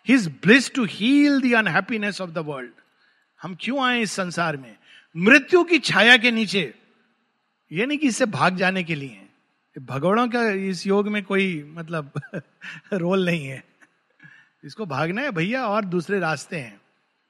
[0.06, 2.72] his bliss to heal the unhappiness of the world
[3.40, 4.76] हम क्यों आए इस संसार में?
[5.16, 6.74] मृत्यु की छाया के नीचे,
[7.72, 9.26] ये नहीं कि इससे भाग जाने के लिए।
[9.82, 12.12] भगौड़ों का इस योग में कोई मतलब
[12.92, 13.64] रोल नहीं है।
[14.64, 16.80] इसको भागना है भैया, और दूसरे रास्ते हैं।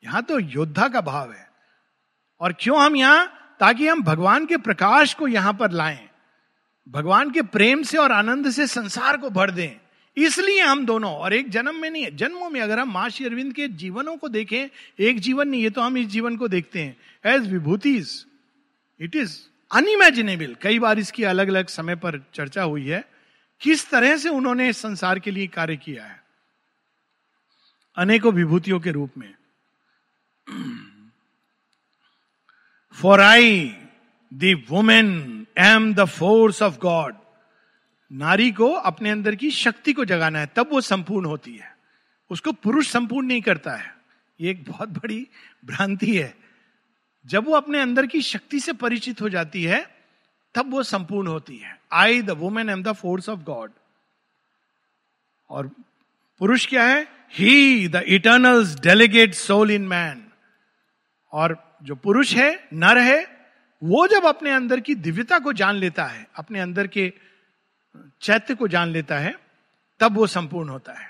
[0.04, 1.50] यहाँ तो योद्धा का भाव है।
[2.40, 3.32] और क्यों हम यहाँ?
[3.60, 6.08] ताकि हम भगवान के प्रकाश को यहाँ पर लाएँ।
[6.88, 11.32] भगवान के प्रेम से और आनंद से संसार को भर दें। इसलिए हम दोनों, और
[11.32, 14.68] एक जन्म में नहीं, जन्मों में अगर हम माँ अरविंद के जीवनों को देखें,
[15.00, 16.96] एक जीवन नहीं है तो हम इस जीवन को देखते हैं।
[17.26, 18.26] एज विभूतिज
[19.00, 19.38] इट इज़
[19.70, 23.04] अनइमेजिनेबल कई बार इसकी अलग अलग समय पर चर्चा हुई है,
[23.60, 26.18] किस तरह से उन्होंने संसार के लिए कार्य किया है।
[27.96, 29.34] अनेकों विभूतियों के रूप में।
[32.96, 33.64] For I
[34.32, 37.14] the woman am the force of God
[38.12, 41.76] नारी को अपने अंदर की शक्ति को जगाना है, तब वो संपूर्ण होती है।
[42.30, 43.96] उसको पुरुष संपूर्ण नहीं करता है।
[44.40, 45.28] ये एक बहुत बड़ी
[45.64, 46.36] भ्रांति है।
[47.26, 49.96] जब वो अपने अंदर की शक्ति से परिचित हो जाती है,
[50.54, 53.70] तब वो संपूर्ण होती है। I the woman am the force of God
[55.50, 55.70] और
[56.38, 57.08] पुरुष क्या है?
[57.34, 60.26] He the eternal delegate soul in man
[61.32, 63.48] और जो पुरुष है, नर है,
[63.82, 67.12] वो जब अपने अंदर की दिव्यता को जान लेता है, अपने अंदर के
[68.22, 69.34] चैत्य को जान लेता है,
[70.00, 71.08] तब वो संपूर्ण होता है।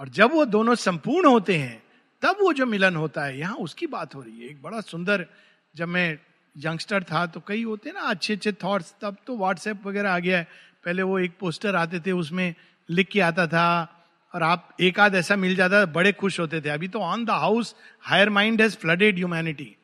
[0.00, 1.82] और जब वो दोनों संपूर्ण होते हैं,
[2.22, 5.26] तब वो जो मिलन होता है, यहाँ उसकी बात हो रही है। एक बड़ा सुंदर,
[5.74, 6.18] जब मैं
[6.56, 10.38] यंगस्टर था तो कई होते ना, अच्छे अच्छे थॉट्स तब तो व्हाट्सएप वगैरह आ गया
[10.38, 10.48] है।
[10.84, 12.54] पहले वो एक पोस्टर आते थे, उसमें
[12.88, 13.90] लिख के आता था,
[14.34, 17.30] और आप एक आध ऐसा मिल जाता बड़े खुश होते थे। अभी तो on the
[17.30, 19.76] house higher mind has flooded humanity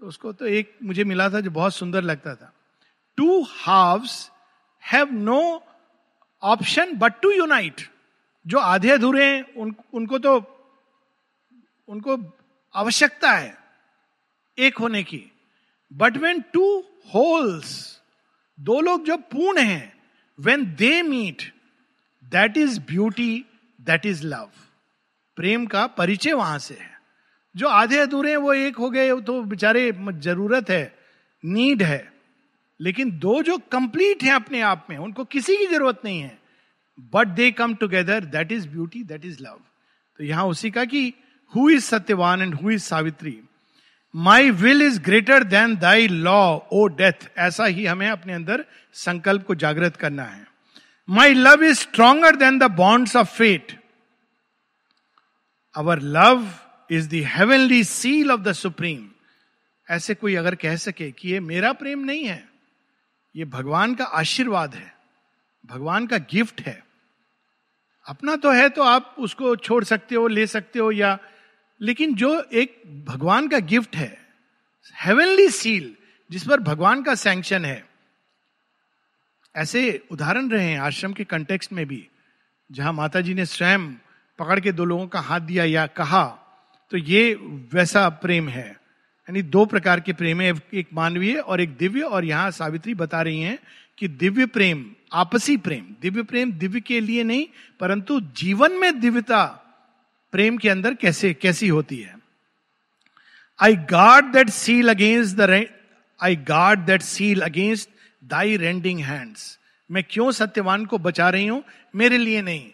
[0.00, 2.52] तो उसको तो एक मुझे मिला था, जो बहुत सुंदर लगता था।
[3.18, 4.30] Two halves
[4.88, 5.40] have no
[6.42, 7.80] option but to unite.
[8.46, 10.36] जो आधे अधूरे हैं उन, उनको तो
[11.88, 12.16] उनको
[12.74, 13.56] आवश्यकता है
[14.58, 15.24] एक होने की।
[15.90, 16.78] बट वेन टू
[17.14, 18.00] होल्स
[18.58, 19.92] दो लोग जो पूर्ण हैं
[20.38, 21.42] when they meet
[22.24, 23.44] that is beauty
[23.78, 24.50] that is love
[25.36, 26.96] प्रेम का परिचय वहाँ से है।
[27.54, 30.84] जो आधे अधूरे हैं वो एक हो गए तो बेचारे ज़रूरत है
[31.44, 32.00] नीड है।
[32.80, 36.38] लेकिन दो जो कंप्लीट है अपने आप में, उनको किसी की ज़रूरत नहीं है।
[37.14, 39.60] But they come together that is beauty that is love
[40.18, 41.12] तो यहाँ उसी का कि
[41.52, 43.38] who is Satyavan and who is Savitri
[44.14, 46.40] my will is greater than thy law
[46.72, 48.64] o death ऐसा ही हमें अपने अंदर
[48.96, 50.46] संकल्प को जागृत करना है।
[51.08, 53.72] My love is stronger than the bonds of fate
[55.74, 56.48] our love
[56.90, 59.08] is the seal of the supreme
[59.88, 62.42] ऐसे कोई अगर कह सके कि ये मेरा प्रेम नहीं है
[63.38, 64.92] ये भगवान का आशीर्वाद है,
[65.64, 66.82] भगवान का गिफ्ट है।
[68.06, 71.18] अपना तो है तो आप उसको छोड़ सकते हो, ले सकते हो या,
[71.80, 74.16] लेकिन जो एक भगवान का गिफ्ट है
[74.96, 75.94] हेवनली सील
[76.30, 77.84] जिस पर भगवान का सैंक्शन है।
[79.54, 82.06] ऐसे उदाहरण रहे हैं आश्रम के कंटेक्स्ट में भी,
[82.70, 83.88] जहाँ माता जी ने स्वयं
[84.38, 86.24] पकड़ के दो लोगों का हाथ दिया या कहा
[86.92, 87.34] तो ये
[87.72, 88.76] वैसा प्रेम है।
[89.28, 93.20] यानी दो प्रकार के प्रेम है, एक मानवीय और एक दिव्य, और यहाँ सावित्री बता
[93.22, 93.58] रही हैं
[93.98, 97.46] कि दिव्य प्रेम, आपसी प्रेम, दिव्य प्रेम दिव्य के लिए नहीं,
[97.80, 99.44] परंतु जीवन में दिव्यता
[100.32, 102.16] प्रेम के अंदर कैसे, कैसी होती है?
[103.58, 105.66] I guard that seal against the
[106.20, 107.90] I guard that seal against
[108.22, 109.58] thy rending hands
[109.90, 111.62] मैं क्यों सत्यवान को बचा रही हूँ?
[111.94, 112.64] मेरे लिए नहीं,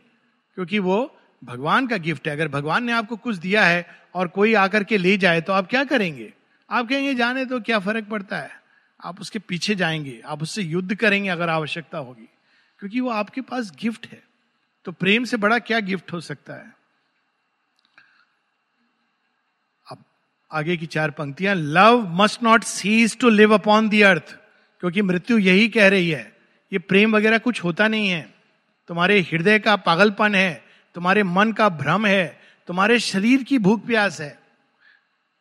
[0.57, 4.55] क्योंकि वो भगवान का गिफ्ट है। अगर भगवान ने आपको कुछ दिया है और कोई
[4.57, 6.33] आकर के ले जाए तो आप क्या करेंगे?
[6.75, 8.51] आप कहेंगे, जाने तो क्या फ़र्क पड़ता है?
[9.05, 12.29] आप उसके पीछे जाएँगे, आप उससे युद्ध करेंगे अगर आवश्यकता होगी।
[12.79, 14.23] क्योंकि वो आपके पास गिफ्ट है।
[14.85, 16.73] तो प्रेम से बड़ा क्या गिफ्ट हो सकता है?
[19.91, 20.05] अब
[20.53, 24.39] आगे की चार पंक्तियाँ, love must not cease to live upon the earth,
[24.81, 26.37] क्योंकि मृत्यु यही कह रही है,
[26.73, 28.35] ये प्रेम वगैरह कुछ होता नहीं है।
[28.89, 34.21] तुम्हारे हृदय का पागलपन है, तुम्हारे मन का भ्रम है, तुम्हारे शरीर की भूख प्यास
[34.21, 34.44] है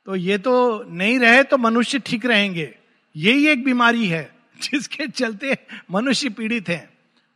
[0.06, 2.76] तो ये तो नहीं रहे तो मनुष्य ठीक रहेंगे।
[3.16, 5.58] यही एक बीमारी है, जिसके चलते
[5.92, 6.90] मनुष्य पीड़ित है।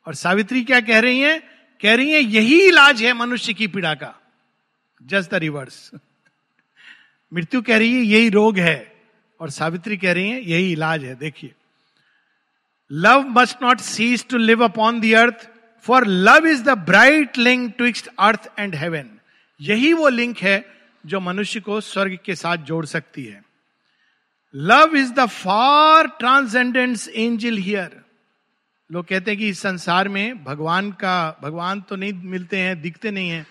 [0.08, 1.44] और सावित्री क्या कह रही हैं?
[1.82, 4.20] कह रही हैं, यही इलाज है मनुष्य की पीड़ा का।
[5.04, 5.92] Just the reverse.
[7.34, 8.96] मृत्यु कह रही है, यही रोग है।
[9.40, 11.54] और सावित्री कह रही है, यही इलाज है, देखिए।
[12.92, 15.50] Love must not cease to live upon the earth
[15.82, 19.10] for love is the bright link twixt earth and heaven
[19.62, 23.42] यही वो लिंक है जो मनुष्य को स्वर्ग के साथ जोड़ सकती है।
[24.56, 28.02] Love is the far transcendence angel here
[28.90, 33.12] लोग कहते हैं कि इस संसार में भगवान का, भगवान तो नहीं मिलते हैं, दिखते
[33.12, 33.46] नहीं हैं।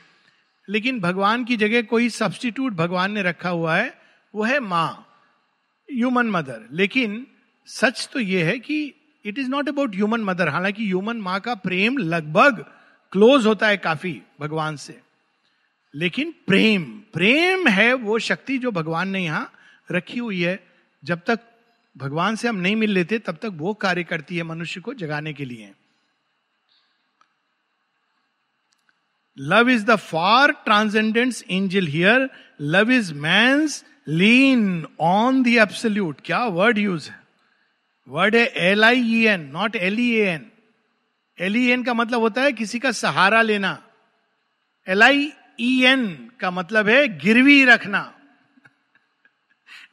[0.69, 3.95] लेकिन भगवान की जगह कोई सब्सटीट्यूट भगवान ने रखा हुआ है,
[4.35, 5.07] वो है माँ
[5.89, 7.27] ह्यूमन मदर लेकिन
[7.69, 11.55] सच तो यह है कि it is not about human mother हालाँकि ह्यूमन माँ का
[11.55, 12.65] प्रेम लगभग
[13.13, 15.01] क्लोज होता है काफ़ी भगवान से।
[15.97, 19.53] लेकिन प्रेम प्रेम है वो शक्ति जो भगवान ने यहाँ
[19.93, 20.59] रखी हुई है।
[21.03, 21.41] जब तक
[21.97, 25.33] भगवान से हम नहीं मिल लेते, तब तक वो कार्य करती है मनुष्य को जगाने
[25.33, 25.73] के लिए।
[29.37, 32.29] Love is the far transcendence angel here
[32.61, 33.69] love is मैं
[34.09, 37.21] लीन ऑन द एब्सोल्यूट क्या वर्ड यूज़ है?
[38.09, 40.47] वर्ड है L I N not L E N
[41.39, 43.79] L E N का मतलब होता है किसी का सहारा लेना।
[44.87, 46.07] एल आई ई एन
[46.41, 48.13] का मतलब है गिरवी रखना।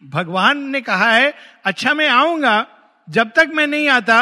[0.04, 1.34] भगवान ने कहा है
[1.65, 2.65] अच्छा मैं आऊँगा,
[3.08, 4.19] जब तक मैं नहीं आता,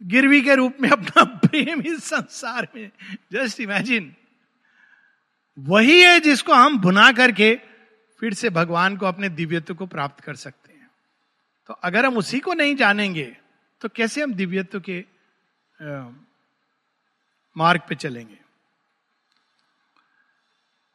[0.00, 2.90] गिरवी के रूप में अपना प्रेम इस संसार में।
[3.32, 4.14] जस्ट इमेजिन
[5.58, 7.54] वही है जिसको हम भुना करके
[8.20, 10.90] फिर से भगवान को अपने दिव्यत्व को प्राप्त कर सकते हैं।
[11.68, 13.36] तो अगर हम उसी को नहीं जानेंगे
[13.82, 15.04] तो कैसे हम दिव्यत्व के
[17.56, 18.38] मार्ग पे चलेंगे?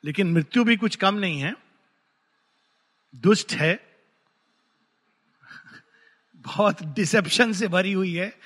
[0.05, 1.55] लेकिन मृत्यु भी कुछ कम नहीं है।
[3.15, 3.79] दुष्ट है।
[6.35, 8.37] बहुत डिसेप्शन से भरी हुई है।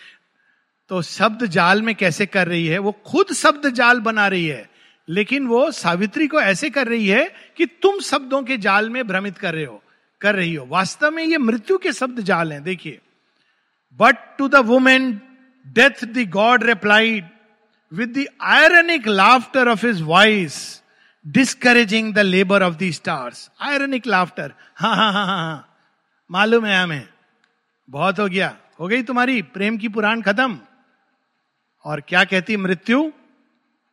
[0.89, 2.78] तो शब्द जाल में कैसे कर रही है?
[2.78, 4.74] वो खुद शब्द जाल बना रही है।
[5.10, 9.38] लेकिन वो सावित्री को ऐसे कर रही है कि तुम शब्दों के जाल में भ्रमित
[9.38, 9.84] कर रहे हो,
[10.22, 13.00] कर रही हो। वास्तव में ये मृत्यु के शब्द जाल हैं, देखिए।
[13.94, 15.22] But to the woman
[15.68, 17.26] death the god replied
[17.94, 20.83] with the ironic laughter of his voice
[21.28, 25.78] discouraging the labour of the stars ironic laughter हाँ हाँ हाँ हाँ
[26.32, 27.08] मालूम है हमें।
[27.90, 30.60] बहुत हो गया। हो गई तुम्हारी। प्रेम की पुराण खत्म।
[31.86, 33.12] और क्या कहती मृत्यु?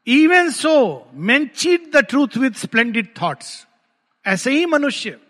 [0.07, 3.67] Even so man cheat the truth with splendid thoughts
[4.27, 5.21] ऐसे ही मनुष्य।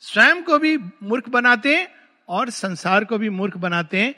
[0.00, 1.88] स्वयं को भी मूर्ख बनाते हैं
[2.28, 4.14] और संसार को भी मूर्ख बनाते हैं।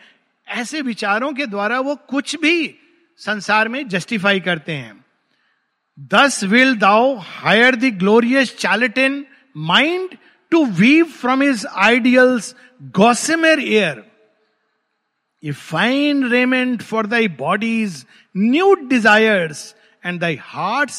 [0.49, 2.79] ऐसे विचारों के द्वारा वो कुछ भी
[3.17, 5.06] संसार में जस्टिफाई करते हैं।
[6.00, 10.16] Thus will thou hire the glorious charlatan mind
[10.50, 14.04] to weave from his ideals gossamer air
[15.44, 18.06] a fine raiment for thy body's
[18.37, 20.90] new desires and thy heart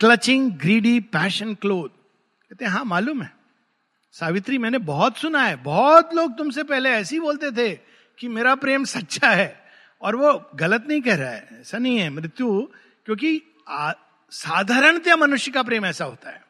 [0.00, 1.88] clutching greedy passion cloth
[2.50, 3.32] कहते हैं मालूम है।
[4.12, 7.80] सावित्री, मैंने बहुत सुना है। बहुत लोग तुमसे पहले ऐसे ही बोलते थे
[8.18, 9.60] कि मेरा प्रेम सच्चा है
[10.02, 12.68] और वो गलत नहीं कह रहा है। ऐसा नहीं है। मृत्यु,
[13.04, 13.42] क्योंकि
[14.32, 16.42] साधारणतया मनुष्य का प्रेम ऐसा होता है।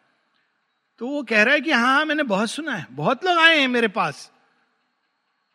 [1.01, 3.69] तो वो कह रहा है कि हाँ मैंने बहुत सुना है। बहुत लोग आए हैं
[3.69, 4.31] मेरे पास।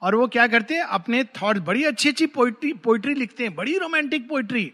[0.02, 0.82] और वो क्या करते हैं?
[0.82, 4.72] अपने थॉट बड़ी अच्छी अच्छी पोइट्री पोइट्री लिखते हैं। बड़ी रोमांटिक पोइट्री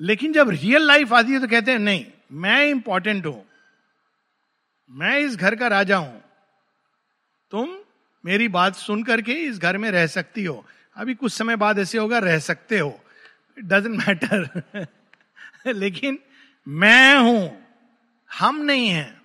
[0.00, 3.44] लेकिन जब रियल लाइफ आती है तो कहते हैं, नहीं, मैं इंपॉर्टेंट हूँ।
[4.90, 6.22] मैं इस घर का राजा हूँ।
[7.52, 7.76] तुम
[8.24, 10.64] मेरी बात सुन करके इस घर में रह सकती हो।
[10.96, 12.98] अभी कुछ समय बाद ऐसे होगा, रह सकते हो।
[13.58, 14.86] इट डजेंट मैटर
[15.66, 16.18] लेकिन
[16.70, 17.66] मैं हूँ,
[18.32, 19.22] हम नहीं हैं।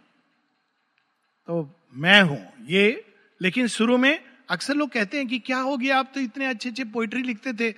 [1.48, 3.06] तो मैं हूँ, ये,
[3.42, 6.70] लेकिन शुरू में अक्सर लोग कहते हैं कि क्या हो गया, आप तो इतने अच्छे
[6.70, 7.76] अच्छे पोइट्री लिखते थे।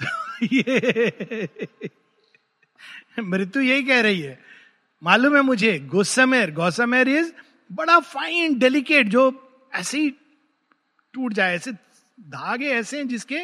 [0.52, 1.48] ये,
[3.22, 4.40] मृत्यु यही कह रही है।
[5.02, 7.32] मालूम है मुझे, गुस्समेर, गौसमेर इज़
[7.72, 10.10] बड़ा फाइन डेलिकेट जो ऐसे ही
[11.12, 11.72] टूट जाए, ऐसे
[12.20, 13.40] धागे ऐसे हैं जिसके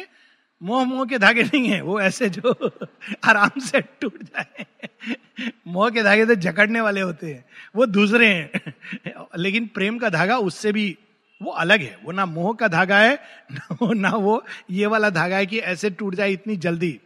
[0.63, 2.71] मोह मोह के धागे नहीं है वो ऐसे जो
[3.23, 4.65] आराम से टूट जाए।
[5.67, 7.45] मोह के धागे तो जकड़ने वाले होते हैं
[7.75, 8.73] वो दूसरे हैं।
[9.37, 10.97] लेकिन प्रेम का धागा उससे भी
[11.41, 13.19] वो अलग है। वो ना मोह का धागा है
[13.51, 16.99] ना, ना वो ये वाला धागा है कि ऐसे टूट जाए इतनी जल्दी।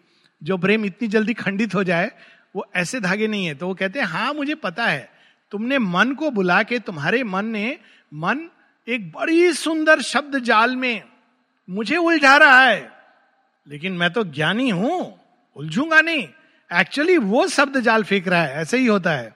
[0.43, 2.11] जो प्रेम इतनी जल्दी खंडित हो जाए
[2.55, 5.11] वो ऐसे धागे नहीं है। तो वो कहते हैं हाँ मुझे पता है।
[5.51, 7.79] तुमने मन को बुला के तुम्हारे मन ने
[8.13, 8.49] मन
[8.87, 11.03] एक बड़ी सुंदर शब्द जाल में
[11.69, 12.92] मुझे उलझा रहा है।
[13.67, 15.19] लेकिन मैं तो ज्ञानी हूँ,
[15.55, 16.27] उलझूँगा नहीं।
[16.71, 19.35] एक्चुअली वो शब्द जाल फेंक रहा है, ऐसे ही होता है।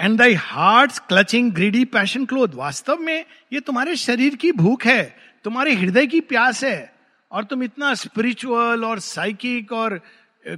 [0.00, 5.16] And thy heart clutching greedy passion cloth वास्तव में ये तुम्हारे शरीर की भूख है,
[5.44, 6.92] तुम्हारे हृदय की प्यास है,
[7.32, 10.00] और तुम इतना स्पिरिचुअल और साइकिक और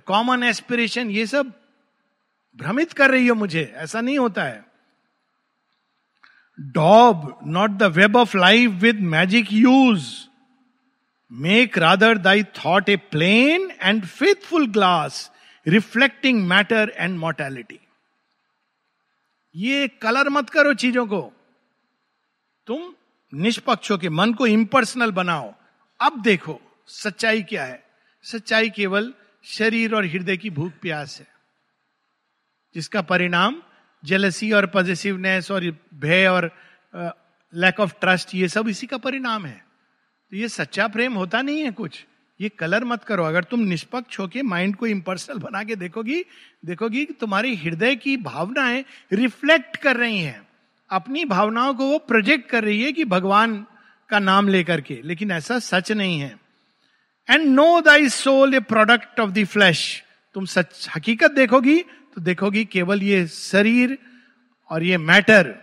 [0.06, 1.52] कॉमन एस्पिरेशन ये सब
[2.58, 4.64] भ्रमित कर रही हो मुझे, ऐसा नहीं होता है।
[6.58, 10.08] Daub not the web of life with magic hues
[11.30, 15.30] make rather thy thought a plain and faithful glass
[15.66, 17.78] reflecting matter and mortality
[19.54, 21.20] ये कलर मत करो चीज़ों को।
[22.68, 22.92] तुम
[23.32, 25.52] निष्पक्ष के मन को इम्पर्सनल बनाओ।
[26.00, 27.82] अब देखो, सच्चाई क्या है?
[28.24, 29.12] सच्चाई केवल
[29.44, 31.26] शरीर और हृदय की भूख प्यास है,
[32.74, 33.62] जिसका परिणाम
[34.02, 36.50] जेलसी और पॉजिटिवनेस और भय और
[37.52, 39.64] लैक ऑफ़ ट्रस्ट ये सब इसी का परिणाम है।
[40.30, 42.04] तो ये सच्चा प्रेम होता नहीं है कुछ।
[42.40, 46.24] ये कलर मत करो। अगर तुम निष्पक्ष होके माइंड को इम्पर्सनल बना के देखोगी
[46.64, 50.48] देखोगी कि तुम्हारी हृदय की भावनाएँ रिफ्लेक्ट कर रही हैं।
[50.90, 53.66] अपनी भावनाओं को वो प्रोजेक्ट कर रही है कि भगवान
[54.08, 56.38] का नाम लेकर के। लेकिन ऐसा सच नहीं है।
[57.30, 60.02] And know thy soul a product of the flesh
[60.34, 61.78] तुम सच, हकीकत देखोगी
[62.14, 63.98] तो देखोगी केवल ये शरीर
[64.70, 65.54] और ये मैटर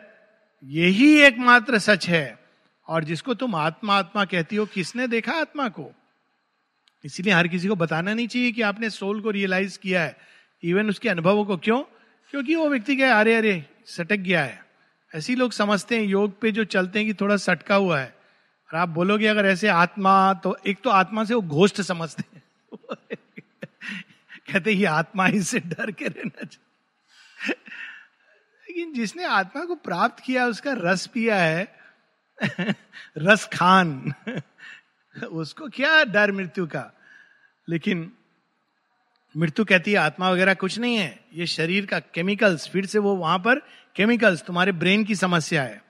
[0.64, 2.47] यही एकमात्र सच है।
[2.88, 5.96] और जिसको तुम आत्मा आत्मा कहती हो, किसने देखा आत्मा को?
[7.06, 10.18] इसीलिए हर किसी को बताना नहीं चाहिए कि आपने सोल को रियलाइज़ किया है।
[10.64, 11.84] इवन उसके अनुभवों को क्यों?
[12.32, 14.66] क्योंकि वो व्यक्ति क्या अरे अरे, सटक गया है।
[15.16, 18.18] ऐसे लोग समझते हैं, योग पे जो चलते हैं कि थोड़ा सटका हुआ है।
[18.74, 22.44] और आप बोलोगे, अगर ऐसे आत्मा तो एक तो आत्मा से वो घोष्ट समझते हैं।
[24.54, 26.64] कहते ये आत्मा इससे डर के रहना चाहिए।
[28.70, 31.87] लेकिन जिसने आत्मा को प्राप्त किया, उसका रस पिया है
[33.18, 34.14] रस खान।
[35.32, 36.94] उसको क्या डर मृत्यु का।
[37.70, 38.12] लेकिन
[39.38, 43.16] मृत्यु कहती है, आत्मा वगैरह कुछ नहीं है। ये शरीर का केमिकल्स फिर से वो
[43.16, 43.60] वहाँ पर
[43.96, 45.84] केमिकल्स तुम्हारे ब्रेन की समस्या है।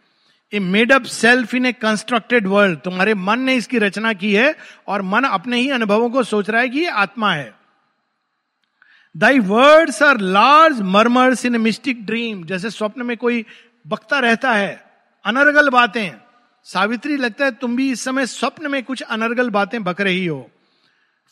[0.53, 4.55] A made up self in a constructed world तुम्हारे मन ने इसकी रचना की है
[4.87, 7.55] और मन अपने ही अनुभवों को सोच रहा है कि ये आत्मा है।
[9.17, 13.45] Thy words are large murmurs in mystic dream जैसे स्वप्न में कोई
[13.87, 14.91] बकता रहता है,
[15.25, 16.26] अनर्गल बातें।
[16.67, 20.49] सावित्री, लगता है तुम भी इस समय स्वप्न में कुछ अनर्गल बातें बक रही हो।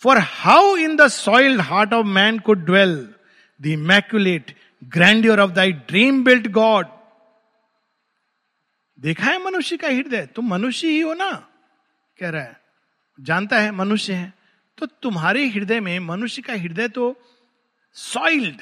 [0.02, 3.14] For how in the soiled heart of man could dwell
[3.62, 6.88] the immaculate grandeur of thy dream built god
[9.00, 10.26] देखा है मनुष्य का हृदय?
[10.26, 11.32] तुम मनुष्य ही हो ना?
[12.20, 12.62] कह रहा है।
[13.20, 14.34] जानता है, मनुष्य है।
[14.78, 17.16] तो तुम्हारे हृदय में मनुष्य का हृदय तो
[17.94, 18.62] सॉइल्ड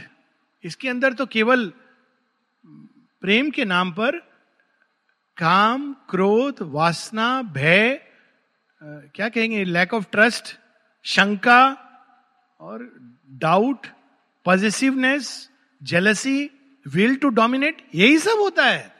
[0.63, 1.73] इसके अंदर तो केवल
[3.21, 4.32] प्रेम के नाम पर
[5.37, 7.99] काम, क्रोध, वासना, भय
[8.81, 9.63] क्या कहेंगे?
[9.63, 10.55] लैक ऑफ़ ट्रस्ट
[11.05, 11.61] शंका
[12.61, 12.89] और
[13.41, 13.87] doubt
[14.45, 15.49] positiveness
[15.81, 16.49] jealousy
[16.85, 18.91] will to dominate यही सब होता है।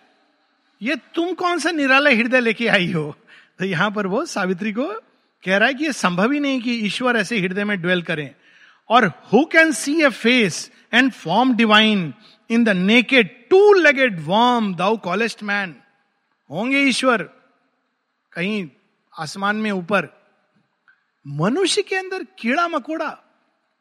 [0.82, 3.16] ये तुम कौन सा निराला हृदय लेके आई हो?
[3.60, 4.88] तो यहाँ पर वो सावित्री को
[5.44, 8.30] कह रहा है कि ये संभव ही नहीं कि ईश्वर ऐसे हृदय में ड्वेल करें।
[8.90, 12.14] और who can see a face and form divine
[12.50, 15.76] in the naked two legged worm thou callest man
[16.52, 17.24] होंगे ईश्वर,
[18.32, 18.70] कहीं
[19.20, 20.08] आसमान में ऊपर।
[21.28, 23.24] मनुष्य के अंदर कीड़ा मकोड़ा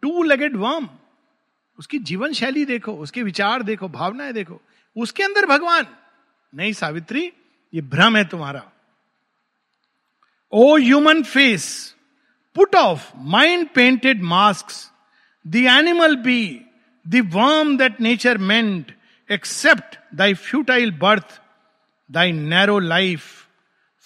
[0.02, 0.88] टू लेगेड वर्म
[1.78, 4.60] उसकी जीवन शैली देखो, उसके विचार देखो, भावनाएँ देखो,
[4.96, 5.86] उसके अंदर भगवान।
[6.54, 7.32] नहीं सावित्री,
[7.74, 8.72] ये भ्रम है तुम्हारा।
[10.52, 11.96] O human face
[12.54, 14.66] put off mind painted mask
[15.46, 16.66] the animal be
[17.08, 18.96] the worm that nature meant
[19.30, 21.41] accept thy futile birth
[22.12, 23.24] thy narrow life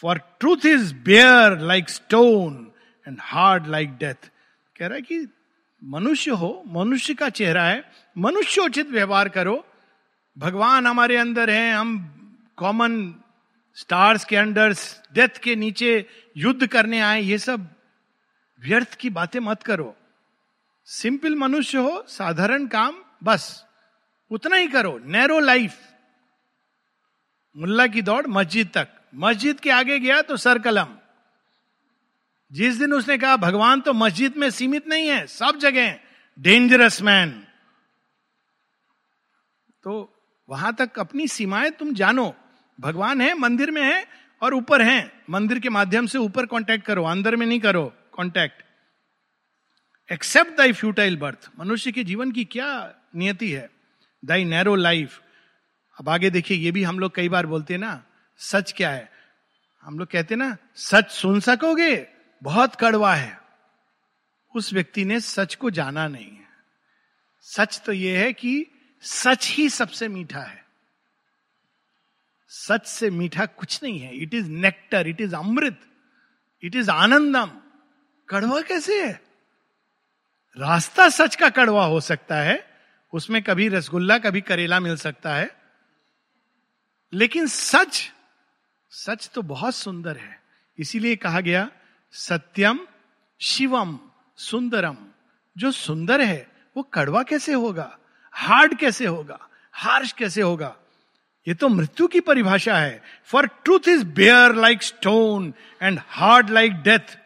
[0.03, 2.73] for truth is bare like stone
[3.07, 4.31] and hard like death
[4.77, 5.27] कह रहा है कि
[5.83, 7.83] मनुष्य हो, मनुष्य का चेहरा है
[8.19, 9.65] मनुष्योचित व्यवहार करो।
[10.37, 11.99] भगवान हमारे अंदर है, हम
[12.57, 13.15] कॉमन
[13.77, 14.75] स्टार्स के अंडर
[15.15, 17.69] डेथ के नीचे युद्ध करने आए, ये सब
[18.63, 19.95] व्यर्थ की बातें मत करो।
[20.85, 22.95] सिंपल मनुष्य हो, साधारण काम,
[23.25, 23.65] बस,
[24.31, 25.79] उतना ही करो नैरो लाइफ
[27.57, 30.87] मुल्ला की दौड़ मस्जिद तक। मस्जिद के आगे गया तो सर कलम।
[32.51, 35.99] जिस दिन उसने कहा, भगवान तो मस्जिद में सीमित नहीं है, सब जगह
[36.39, 37.31] डेंजरस मैन
[39.85, 40.13] तो
[40.49, 42.35] वहाँ तक अपनी सीमाएँ तुम जानो।
[42.79, 44.07] भगवान है, मंदिर में है
[44.43, 47.85] और ऊपर है। मंदिर के माध्यम से ऊपर कांटेक्ट करो, अंदर में नहीं करो
[48.17, 48.65] contact
[50.09, 52.69] accept thy futile birth मनुष्य के जीवन की क्या
[53.17, 53.71] नियति है?
[54.23, 55.21] दाई नैरो लाइफ
[56.01, 58.05] अब आगे देखिए, ये भी हम लोग कई बार बोलते हैं ना,
[58.37, 59.13] सच क्या है?
[59.83, 62.09] हम लोग कहते हैं ना, सच सुन सकोगे,
[62.43, 63.41] बहुत कड़वा है।
[64.57, 66.47] उस व्यक्ति ने सच को जाना नहीं है।
[67.41, 68.67] सच तो यह है कि
[69.03, 70.65] सच ही सबसे मीठा है।
[72.49, 75.81] सच से मीठा कुछ नहीं है। It is nectar it is amrit
[76.63, 77.51] it is anandam.
[78.29, 79.23] कड़वा कैसे है?
[80.59, 82.71] रास्ता सच का कड़वा हो सकता है,
[83.13, 85.66] उसमें कभी रसगुल्ला, कभी करेला मिल सकता है।
[87.13, 88.13] लेकिन सच
[88.91, 90.43] सच तो बहुत सुंदर है।
[90.79, 91.71] इसीलिए कहा गया,
[92.13, 92.79] सत्यम
[93.41, 93.99] शिवम
[94.37, 94.97] सुंदरम।
[95.59, 97.99] जो सुंदर है, वो कड़वा कैसे होगा?
[98.33, 99.49] हार्ड कैसे होगा?
[99.73, 100.77] हार्श कैसे होगा?
[101.49, 106.73] ये तो मृत्यु की परिभाषा है। For truth is bare like stone and hard like
[106.73, 107.19] death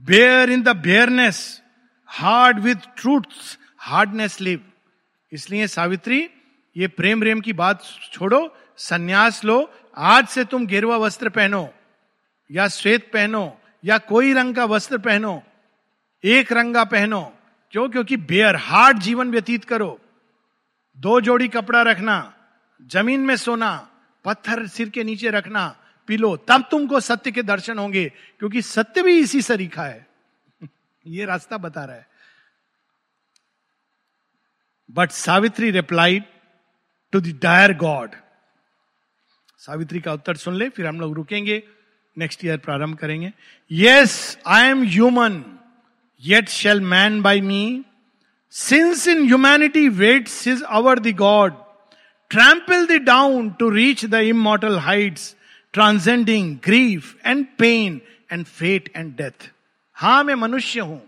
[0.00, 1.62] bare in the bareness
[2.06, 4.72] hard with truth hardness live
[5.32, 6.30] इसलिए सावित्री,
[6.76, 11.74] ये प्रेम रेम की बात छोड़ो संन्यास लो, आज से तुम गेरुआ वस्त्र पहनो,
[12.50, 15.42] या श्वेत पहनो, या कोई रंग का वस्त्र पहनो,
[16.24, 17.38] एक रंगा पहनो।
[17.70, 17.88] क्यों?
[17.88, 20.00] क्योंकि बेयर हार्ड जीवन व्यतीत करो।
[20.96, 22.34] दो जोड़ी कपड़ा रखना,
[22.82, 23.90] ज़मीन में सोना,
[24.24, 25.76] पत्थर सिर के नीचे रखना,
[26.06, 30.06] पिलो, तब तुमको सत्य के दर्शन होंगे, क्योंकि सत्य भी इसी सरीखा है।
[31.06, 32.08] ये रास्ता बता रहा है।
[34.90, 36.24] But Savitri replied
[37.12, 38.10] to the dire god
[39.60, 41.62] Savitri का उत्तर सुन ले, फिर हम लोग रुकेंगे।
[42.16, 43.32] नेक्स्ट ईयर प्रारंभ करेंगे।
[43.70, 45.42] Yes I am human
[46.22, 47.84] yet shall man by me
[48.52, 51.54] since in humanity waits is hour the god
[52.30, 55.34] trample the down to reach the immortal heights
[55.74, 58.00] transcending grief and pain
[58.32, 59.50] and fate and death
[59.96, 61.00] हाँ, मैं मनुष्य हूँ,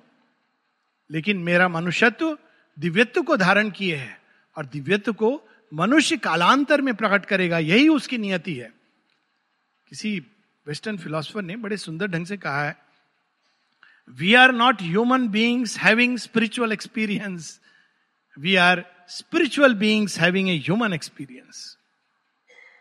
[1.11, 2.37] लेकिन मेरा मनुष्यत्व
[2.77, 4.19] दिव्यत्व को धारण किए है
[4.57, 5.31] और दिव्यत्व को
[5.73, 8.71] मनुष्य कालांतर में प्रकट करेगा, यही उसकी नियति है।
[9.89, 10.18] किसी
[10.66, 12.77] वेस्टर्न फिलोसफर ने बड़े सुंदर ढंग से कहा है
[14.11, 17.59] we are not human beings having spiritual experience
[18.37, 21.77] we are spiritual beings having a human experience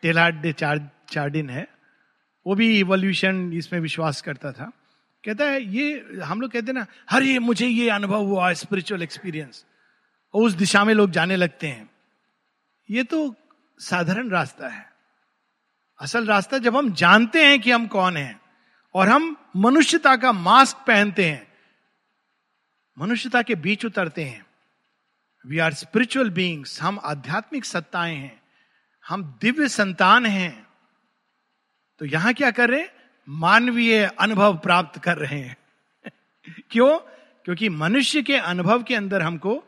[0.04, 1.68] de Chardin है,
[2.46, 4.72] वो भी इवोल्यूशन इसमें विश्वास करता था।
[5.24, 9.02] कहता है, ये हम लोग कहते हैं ना हर ये मुझे ये अनुभव हुआ स्पिरिचुअल
[9.04, 9.66] एक्सपीरियंस
[10.34, 11.90] और उस दिशा में लोग जाने लगते हैं।
[12.90, 13.36] ये तो
[13.80, 14.94] साधारण रास्ता है।
[16.00, 18.42] असल रास्ता जब हम जानते हैं कि हम कौन हैं
[18.96, 21.48] और हम मनुष्यता का मास्क पहनते हैं,
[23.00, 24.46] मनुष्यता के बीच उतरते हैं
[25.46, 28.42] वी आर स्पिरिचुअल बींग्स हम आध्यात्मिक सत्ताएँ हैं,
[29.08, 30.68] हम दिव्य संतान हैं
[32.00, 32.90] तो यहाँ क्या कर रहे हैं?
[33.30, 35.58] मानवीय अनुभव प्राप्त कर रहे हैं।
[36.72, 36.98] क्यों?
[37.46, 39.64] क्योंकि मनुष्य के अनुभव के अंदर हमको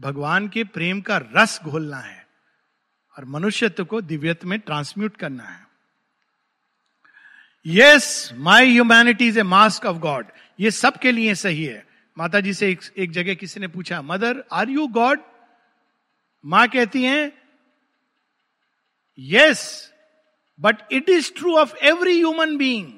[0.00, 2.19] भगवान के प्रेम का रस घोलना है।
[3.20, 5.66] और मनुष्यत्व को दिव्यत्व में ट्रांसम्यूट करना है।
[7.66, 10.26] Yes my humanity is a mask of God
[10.58, 11.84] ये सबके लिए सही है।
[12.16, 15.20] माता जी से एक, एक जगह किसी ने पूछा मदर आर यू गॉड
[16.44, 17.32] माँ कहती हैं
[19.18, 19.92] yes
[20.60, 22.92] but it is true of every human being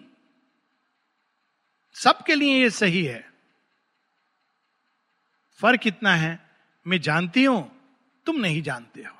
[1.96, 3.24] सबके लिए ये सही है।
[5.60, 6.38] फ़र्क इतना है
[6.86, 7.60] मैं जानती हूँ
[8.26, 9.16] तुम नहीं जानते हो।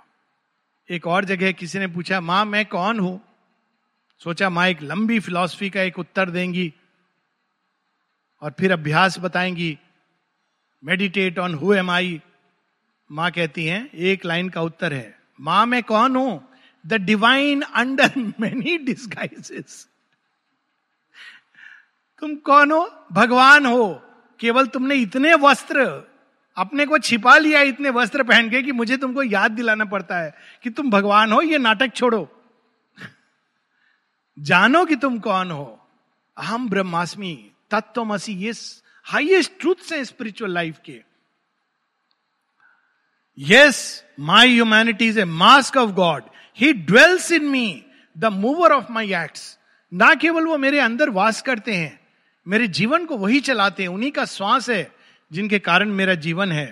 [0.91, 3.21] एक और जगह किसी ने पूछा, माँ, मैं कौन हूँ?
[4.19, 6.75] सोचा, माँ, एक लंबी फिलॉसफी का एक उत्तर देंगी
[8.43, 9.79] और फिर अभ्यास बताएँगी।
[10.85, 12.21] Meditate on who am I
[13.11, 16.49] माँ कहती हैं, एक लाइन का उत्तर है। माँ, मैं कौन हूँ?
[16.87, 19.89] The divine under many disguises
[22.21, 23.07] तुम कौन हो?
[23.13, 24.03] भगवान हो।
[24.41, 26.12] केवल तुमने इतने वस्त्र
[26.57, 30.35] अपने को छिपा लिया इतने वस्त्र पहन के कि मुझे तुमको याद दिलाना पड़ता है
[30.63, 32.29] कि तुम भगवान हो, ये नाटक छोड़ो।
[34.39, 35.79] जानो कि तुम कौन हो।
[36.37, 38.53] अहम ब्रह्मास्मि तत्वमसी ये
[39.05, 41.01] हाइएस्ट ट्रूथ है स्पिरिचुअल लाइफ के।
[43.39, 46.23] Yes my humanity is a mask of God
[46.59, 47.85] he dwells in me
[48.17, 49.59] the mover of my acts
[49.93, 52.01] ना केवल वो मेरे अंदर वास करते हैं,
[52.47, 55.02] मेरे जीवन को वही चलाते हैं, उन्हीं का श्वास है।
[55.33, 56.67] जिनके कारण मेरा जीवन है।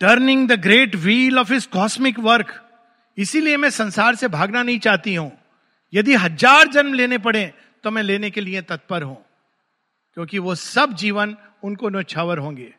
[0.00, 2.52] Turning the great wheel of इस कॉस्मिक वर्क
[3.18, 5.30] इसीलिए मैं संसार से भागना नहीं चाहती हूँ।
[5.92, 7.52] यदि हज़ार जन्म लेने पड़े
[7.84, 9.24] तो मैं लेने के लिए तत्पर हूँ।
[10.16, 12.72] क्योंकि वो सब जीवन उनको नौछावर होंगे।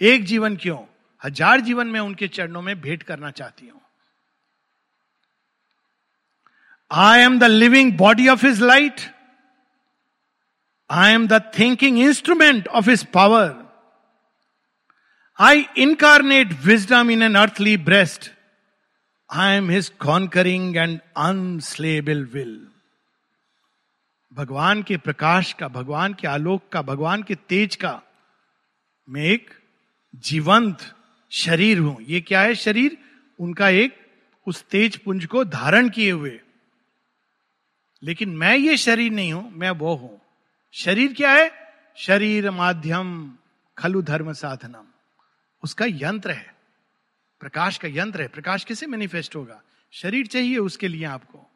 [0.00, 0.78] एक जीवन क्यों?
[1.22, 3.80] हज़ार जीवन में उनके चरणों में भेंट करना चाहती हूँ।
[6.90, 9.00] I am the living body of his light
[10.90, 13.64] I am the thinking instrument of his power
[15.38, 18.30] I incarnate wisdom in an earthly breast
[19.32, 22.66] I am his conquering and unslayable will
[24.32, 28.02] भगवान के प्रकाश का, भगवान के आलोक का, भगवान के तेज का
[29.08, 29.50] मैं एक
[30.16, 30.94] जीवंत
[31.30, 32.98] शरीर हूँ। ये क्या है शरीर?
[33.40, 33.96] उनका एक
[34.46, 36.40] उस तेज पुंज को धारण किए हुए।
[38.02, 40.23] लेकिन मैं ये शरीर नहीं हूँ, मैं वो हूँ।
[40.76, 41.50] शरीर क्या है?
[41.96, 43.38] शरीर माध्यम,
[43.78, 44.86] खलु धर्म साधनम।
[45.62, 46.54] उसका यंत्र है।
[47.40, 49.62] प्रकाश का यंत्र है। प्रकाश कैसे मैनिफेस्ट होगा?
[49.92, 51.50] शरीर चाहिए उसके लिए आपको।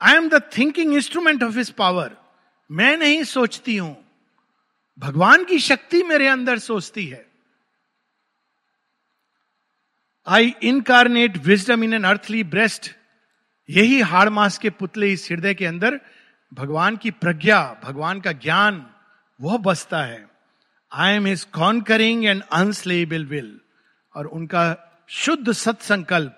[0.00, 2.16] I am the thinking instrument of his power
[2.70, 4.04] मैं नहीं सोचती हूँ।
[4.98, 7.30] भगवान की शक्ति मेरे अंदर सोचती है।
[10.26, 12.90] I incarnate wisdom in an earthly breast
[13.70, 16.00] यही हाड़ मास के पुतले इस हृदय के अंदर
[16.52, 18.90] भगवान की प्रज्ञा, भगवान का ज्ञान,
[19.40, 20.28] वह बसता है।
[20.92, 23.60] I am is conquering and unslayable will
[24.14, 24.76] और उनका
[25.08, 26.36] शुद्ध सत्संकल्प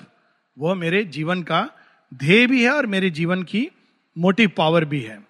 [0.59, 1.71] वह मेरे जीवन का
[2.15, 3.71] ध्येय भी है और मेरे जीवन की
[4.19, 5.27] मोटिव पावर भी है।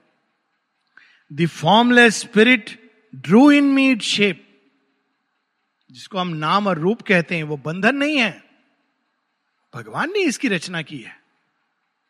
[1.32, 4.40] The formless spirit drew in mead shape
[5.90, 8.44] जिसको हम नाम और रूप कहते हैं, वो बंधन नहीं है।
[9.74, 11.22] भगवान ने इसकी रचना की है।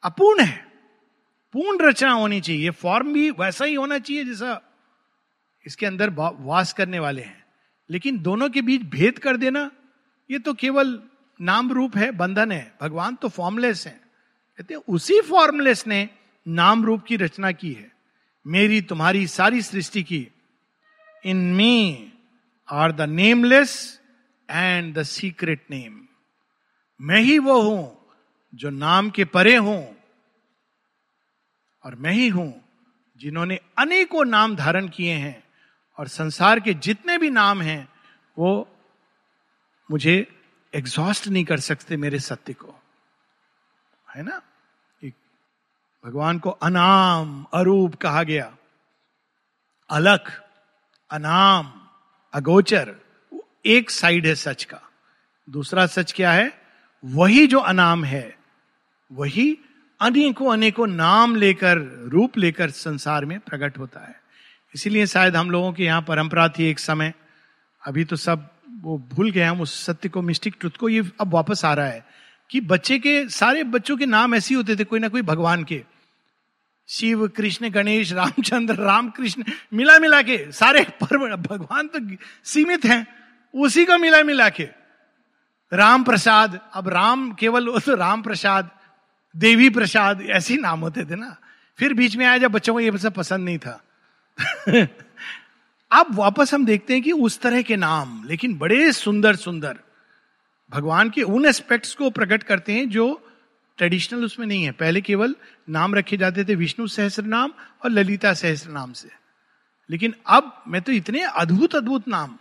[0.03, 0.74] अपूर्ण है।
[1.55, 4.61] पूर्ण रचना होनी चाहिए। फॉर्म भी वैसा ही होना चाहिए जैसा
[5.67, 7.45] इसके अंदर वास करने वाले हैं।
[7.91, 9.71] लेकिन दोनों के बीच भेद कर देना,
[10.31, 11.03] ये तो केवल
[11.41, 14.01] नाम रूप है, बंधन है। भगवान तो फॉर्मलेस है।
[14.59, 16.09] कहते उसी फॉर्मलेस ने
[16.49, 17.93] नाम रूप की रचना की है।
[18.47, 20.29] मेरी, तुम्हारी सारी सृष्टि की।
[21.25, 22.13] In me
[22.69, 24.01] are the nameless
[24.51, 26.01] and the secret name
[27.01, 27.99] मैं ही वो हूँ
[28.55, 29.94] जो नाम के परे हूँ।
[31.85, 32.65] और मैं ही हूँ,
[33.17, 35.45] जिन्होंने अनेकों नाम धारण किए हैं
[35.99, 37.89] और संसार के जितने भी नाम हैं,
[38.39, 38.77] वो
[39.91, 40.41] मुझे
[40.75, 42.83] एग्जॉस्ट नहीं कर सकते मेरे सत्य को।
[44.15, 44.43] है ना?
[46.05, 48.57] भगवान को अनाम, अरूप कहा गया।
[49.91, 50.45] अलख,
[51.11, 51.89] अनाम,
[52.33, 52.97] अगोचर
[53.67, 54.81] एक साइड है सच का।
[55.51, 56.63] दूसरा सच क्या है?
[57.05, 58.39] वही जो अनाम है,
[59.13, 59.59] वही
[60.05, 61.79] अनेकों अनेकों नाम लेकर,
[62.13, 64.15] रूप लेकर संसार में प्रकट होता है।
[64.75, 67.13] इसीलिए शायद हम लोगों की यहाँ परंपरा थी एक समय।
[67.83, 68.49] अभी तो सब
[68.81, 71.87] वो भूल गए हम उस सत्य को मिस्टिक ट्रुथ को, ये अब वापस आ रहा
[71.87, 72.05] है
[72.51, 75.83] कि बच्चे के, सारे बच्चों के नाम ऐसे होते थे, कोई ना कोई भगवान के।
[76.89, 82.01] शिव, कृष्ण, गणेश, रामचंद्र राम कृष्ण मिला मिला के, सारे पर्व भगवान तो
[82.45, 83.07] सीमित हैं,
[83.55, 84.69] उसी को मिला मिला के।
[85.73, 88.71] राम प्रसाद अब राम, केवल तो राम प्रसाद
[89.37, 91.37] देवी प्रसाद ऐसे नाम होते थे ना।
[91.79, 93.85] फिर बीच में आया जब बच्चों को ये सब पसंद नहीं था।
[95.93, 99.79] अब वापस हम देखते हैं कि उस तरह के नाम, लेकिन बड़े सुंदर सुंदर।
[100.71, 103.31] भगवान के उन एस्पेक्ट्स को प्रकट करते हैं जो
[103.79, 105.37] ट्रेडिशनल उसमें नहीं है। पहले केवल
[105.71, 107.53] नाम रखे जाते थे विष्णु सहस्र नाम
[107.85, 109.09] और ललिता सहस्र नाम से।
[109.91, 112.39] लेकिन अब मैं तो इतने अद्भुत अद्भुत नाम।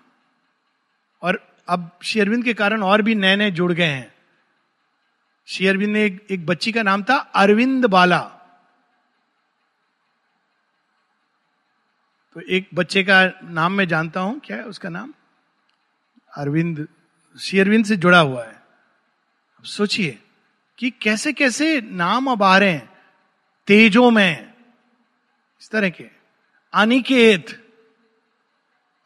[1.21, 4.12] और अब शेरविंद के कारण और भी नए नए जुड़ गए हैं।
[5.45, 8.19] शेयरविंद ने एक, एक बच्ची का नाम था अरविंद बाला।
[12.33, 15.13] तो एक बच्चे का नाम मैं जानता हूँ क्या है उसका नाम?
[16.37, 16.87] अरविंद
[17.39, 18.53] शेयरविंद से जुड़ा हुआ है।
[19.57, 20.19] अब सोचिए
[20.77, 22.93] कि कैसे कैसे नाम अब आ रहे हैं।
[23.67, 24.53] तेजो में
[25.61, 26.09] इस तरह के।
[26.73, 27.59] अनिकेत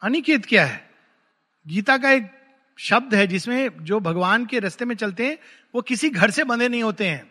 [0.02, 0.90] अनिकेत क्या है?
[1.66, 2.37] गीता का एक
[2.78, 5.38] शब्द है जिसमें जो भगवान के रास्ते में चलते हैं,
[5.74, 7.30] वो किसी घर से बंधे नहीं होते हैं।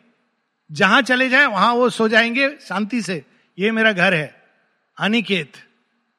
[0.70, 3.24] जहाँ चले जाए, वहाँ वो सो जाएँगे शांति से।
[3.58, 4.34] ये मेरा घर है,
[4.98, 5.52] अनिकेत।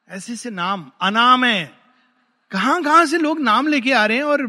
[0.09, 1.71] ऐसे से नाम, अनाम है।
[2.51, 4.41] कहाँ कहाँ से लोग नाम लेके आ रहे हैं और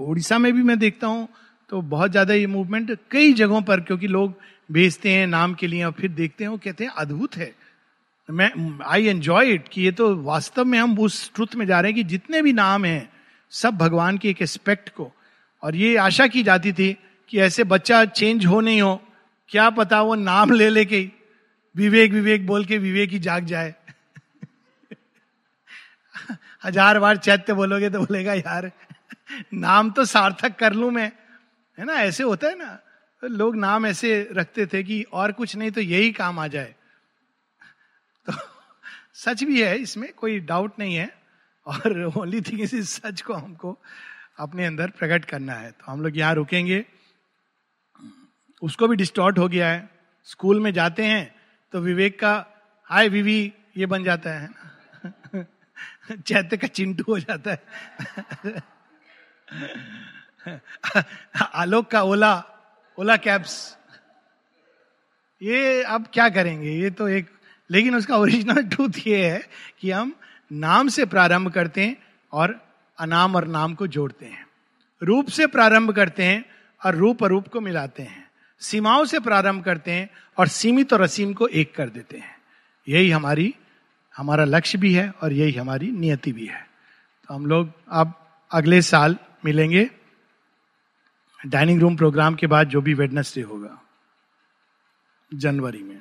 [0.00, 1.28] उड़ीसा में भी मैं देखता हूँ
[1.70, 4.34] तो बहुत ज़्यादा ये मूवमेंट कई जगहों पर, क्योंकि लोग
[4.70, 7.54] भेजते हैं नाम के लिए और फिर देखते हैं, वो कहते हैं, अद्भुत है।
[8.28, 8.50] मैं
[8.86, 11.96] आई एंजॉय इट कि ये तो वास्तव में हम उस ट्रुथ में जा रहे हैं
[11.96, 13.08] कि जितने भी नाम हैं
[13.50, 15.12] सब भगवान के एक एस्पेक्ट को।
[15.62, 16.96] और ये आशा की जाती थी
[17.28, 19.02] कि ऐसे बच्चा चेंज हो नहीं हो,
[19.48, 21.10] क्या पता वो नाम ले लेके
[21.76, 23.74] विवेक विवेक बोल के विवेक ही जाग जाए।
[26.64, 28.72] हज़ार बार चैत्य बोलोगे तो बोलेगा, यार,
[29.54, 31.12] नाम तो सार्थक कर लू मैं।
[31.78, 32.78] है ना, ऐसे होता है ना
[33.22, 36.74] तो लोग नाम ऐसे रखते थे कि और कुछ नहीं तो यही काम आ जाए।
[38.26, 38.32] तो
[39.14, 41.19] सच भी है, इसमें कोई डाउट नहीं है।
[41.66, 43.78] और ओनली थिंग इस सच को हमको
[44.38, 46.84] अपने अंदर प्रकट करना है। तो हम लोग यहाँ रुकेंगे।
[48.62, 49.90] उसको भी डिस्टॉर्ट हो गया है।
[50.24, 51.34] स्कूल में जाते हैं
[51.72, 52.46] तो विवेक का,
[52.84, 54.48] हाय विवी, ये बन जाता है।
[55.06, 57.62] ना चैत्य का चिंटू हो जाता है।
[61.54, 62.44] आलोक का ओला
[62.98, 63.78] ओला कैब्स।
[65.42, 66.70] ये अब क्या करेंगे?
[66.70, 67.30] ये तो एक,
[67.70, 69.48] लेकिन उसका ओरिजिनल ट्रूथ ये है
[69.80, 70.14] कि हम
[70.52, 71.96] नाम से प्रारंभ करते हैं
[72.32, 72.60] और
[72.98, 74.46] अनाम और नाम को जोड़ते हैं।
[75.02, 76.44] रूप से प्रारंभ करते हैं
[76.84, 81.32] और रूप अरूप को मिलाते हैं। सीमाओं से प्रारंभ करते हैं और सीमित और असीम
[81.34, 82.38] को एक कर देते हैं।
[82.88, 83.54] यही हमारी,
[84.16, 86.68] हमारा लक्ष्य भी है और यही हमारी नियति भी है।
[87.28, 89.90] तो हम लोग अब अगले साल मिलेंगे।
[91.46, 93.82] डाइनिंग रूम प्रोग्राम के बाद जो भी वेडनेसडे होगा,
[95.34, 96.00] जनवरी में।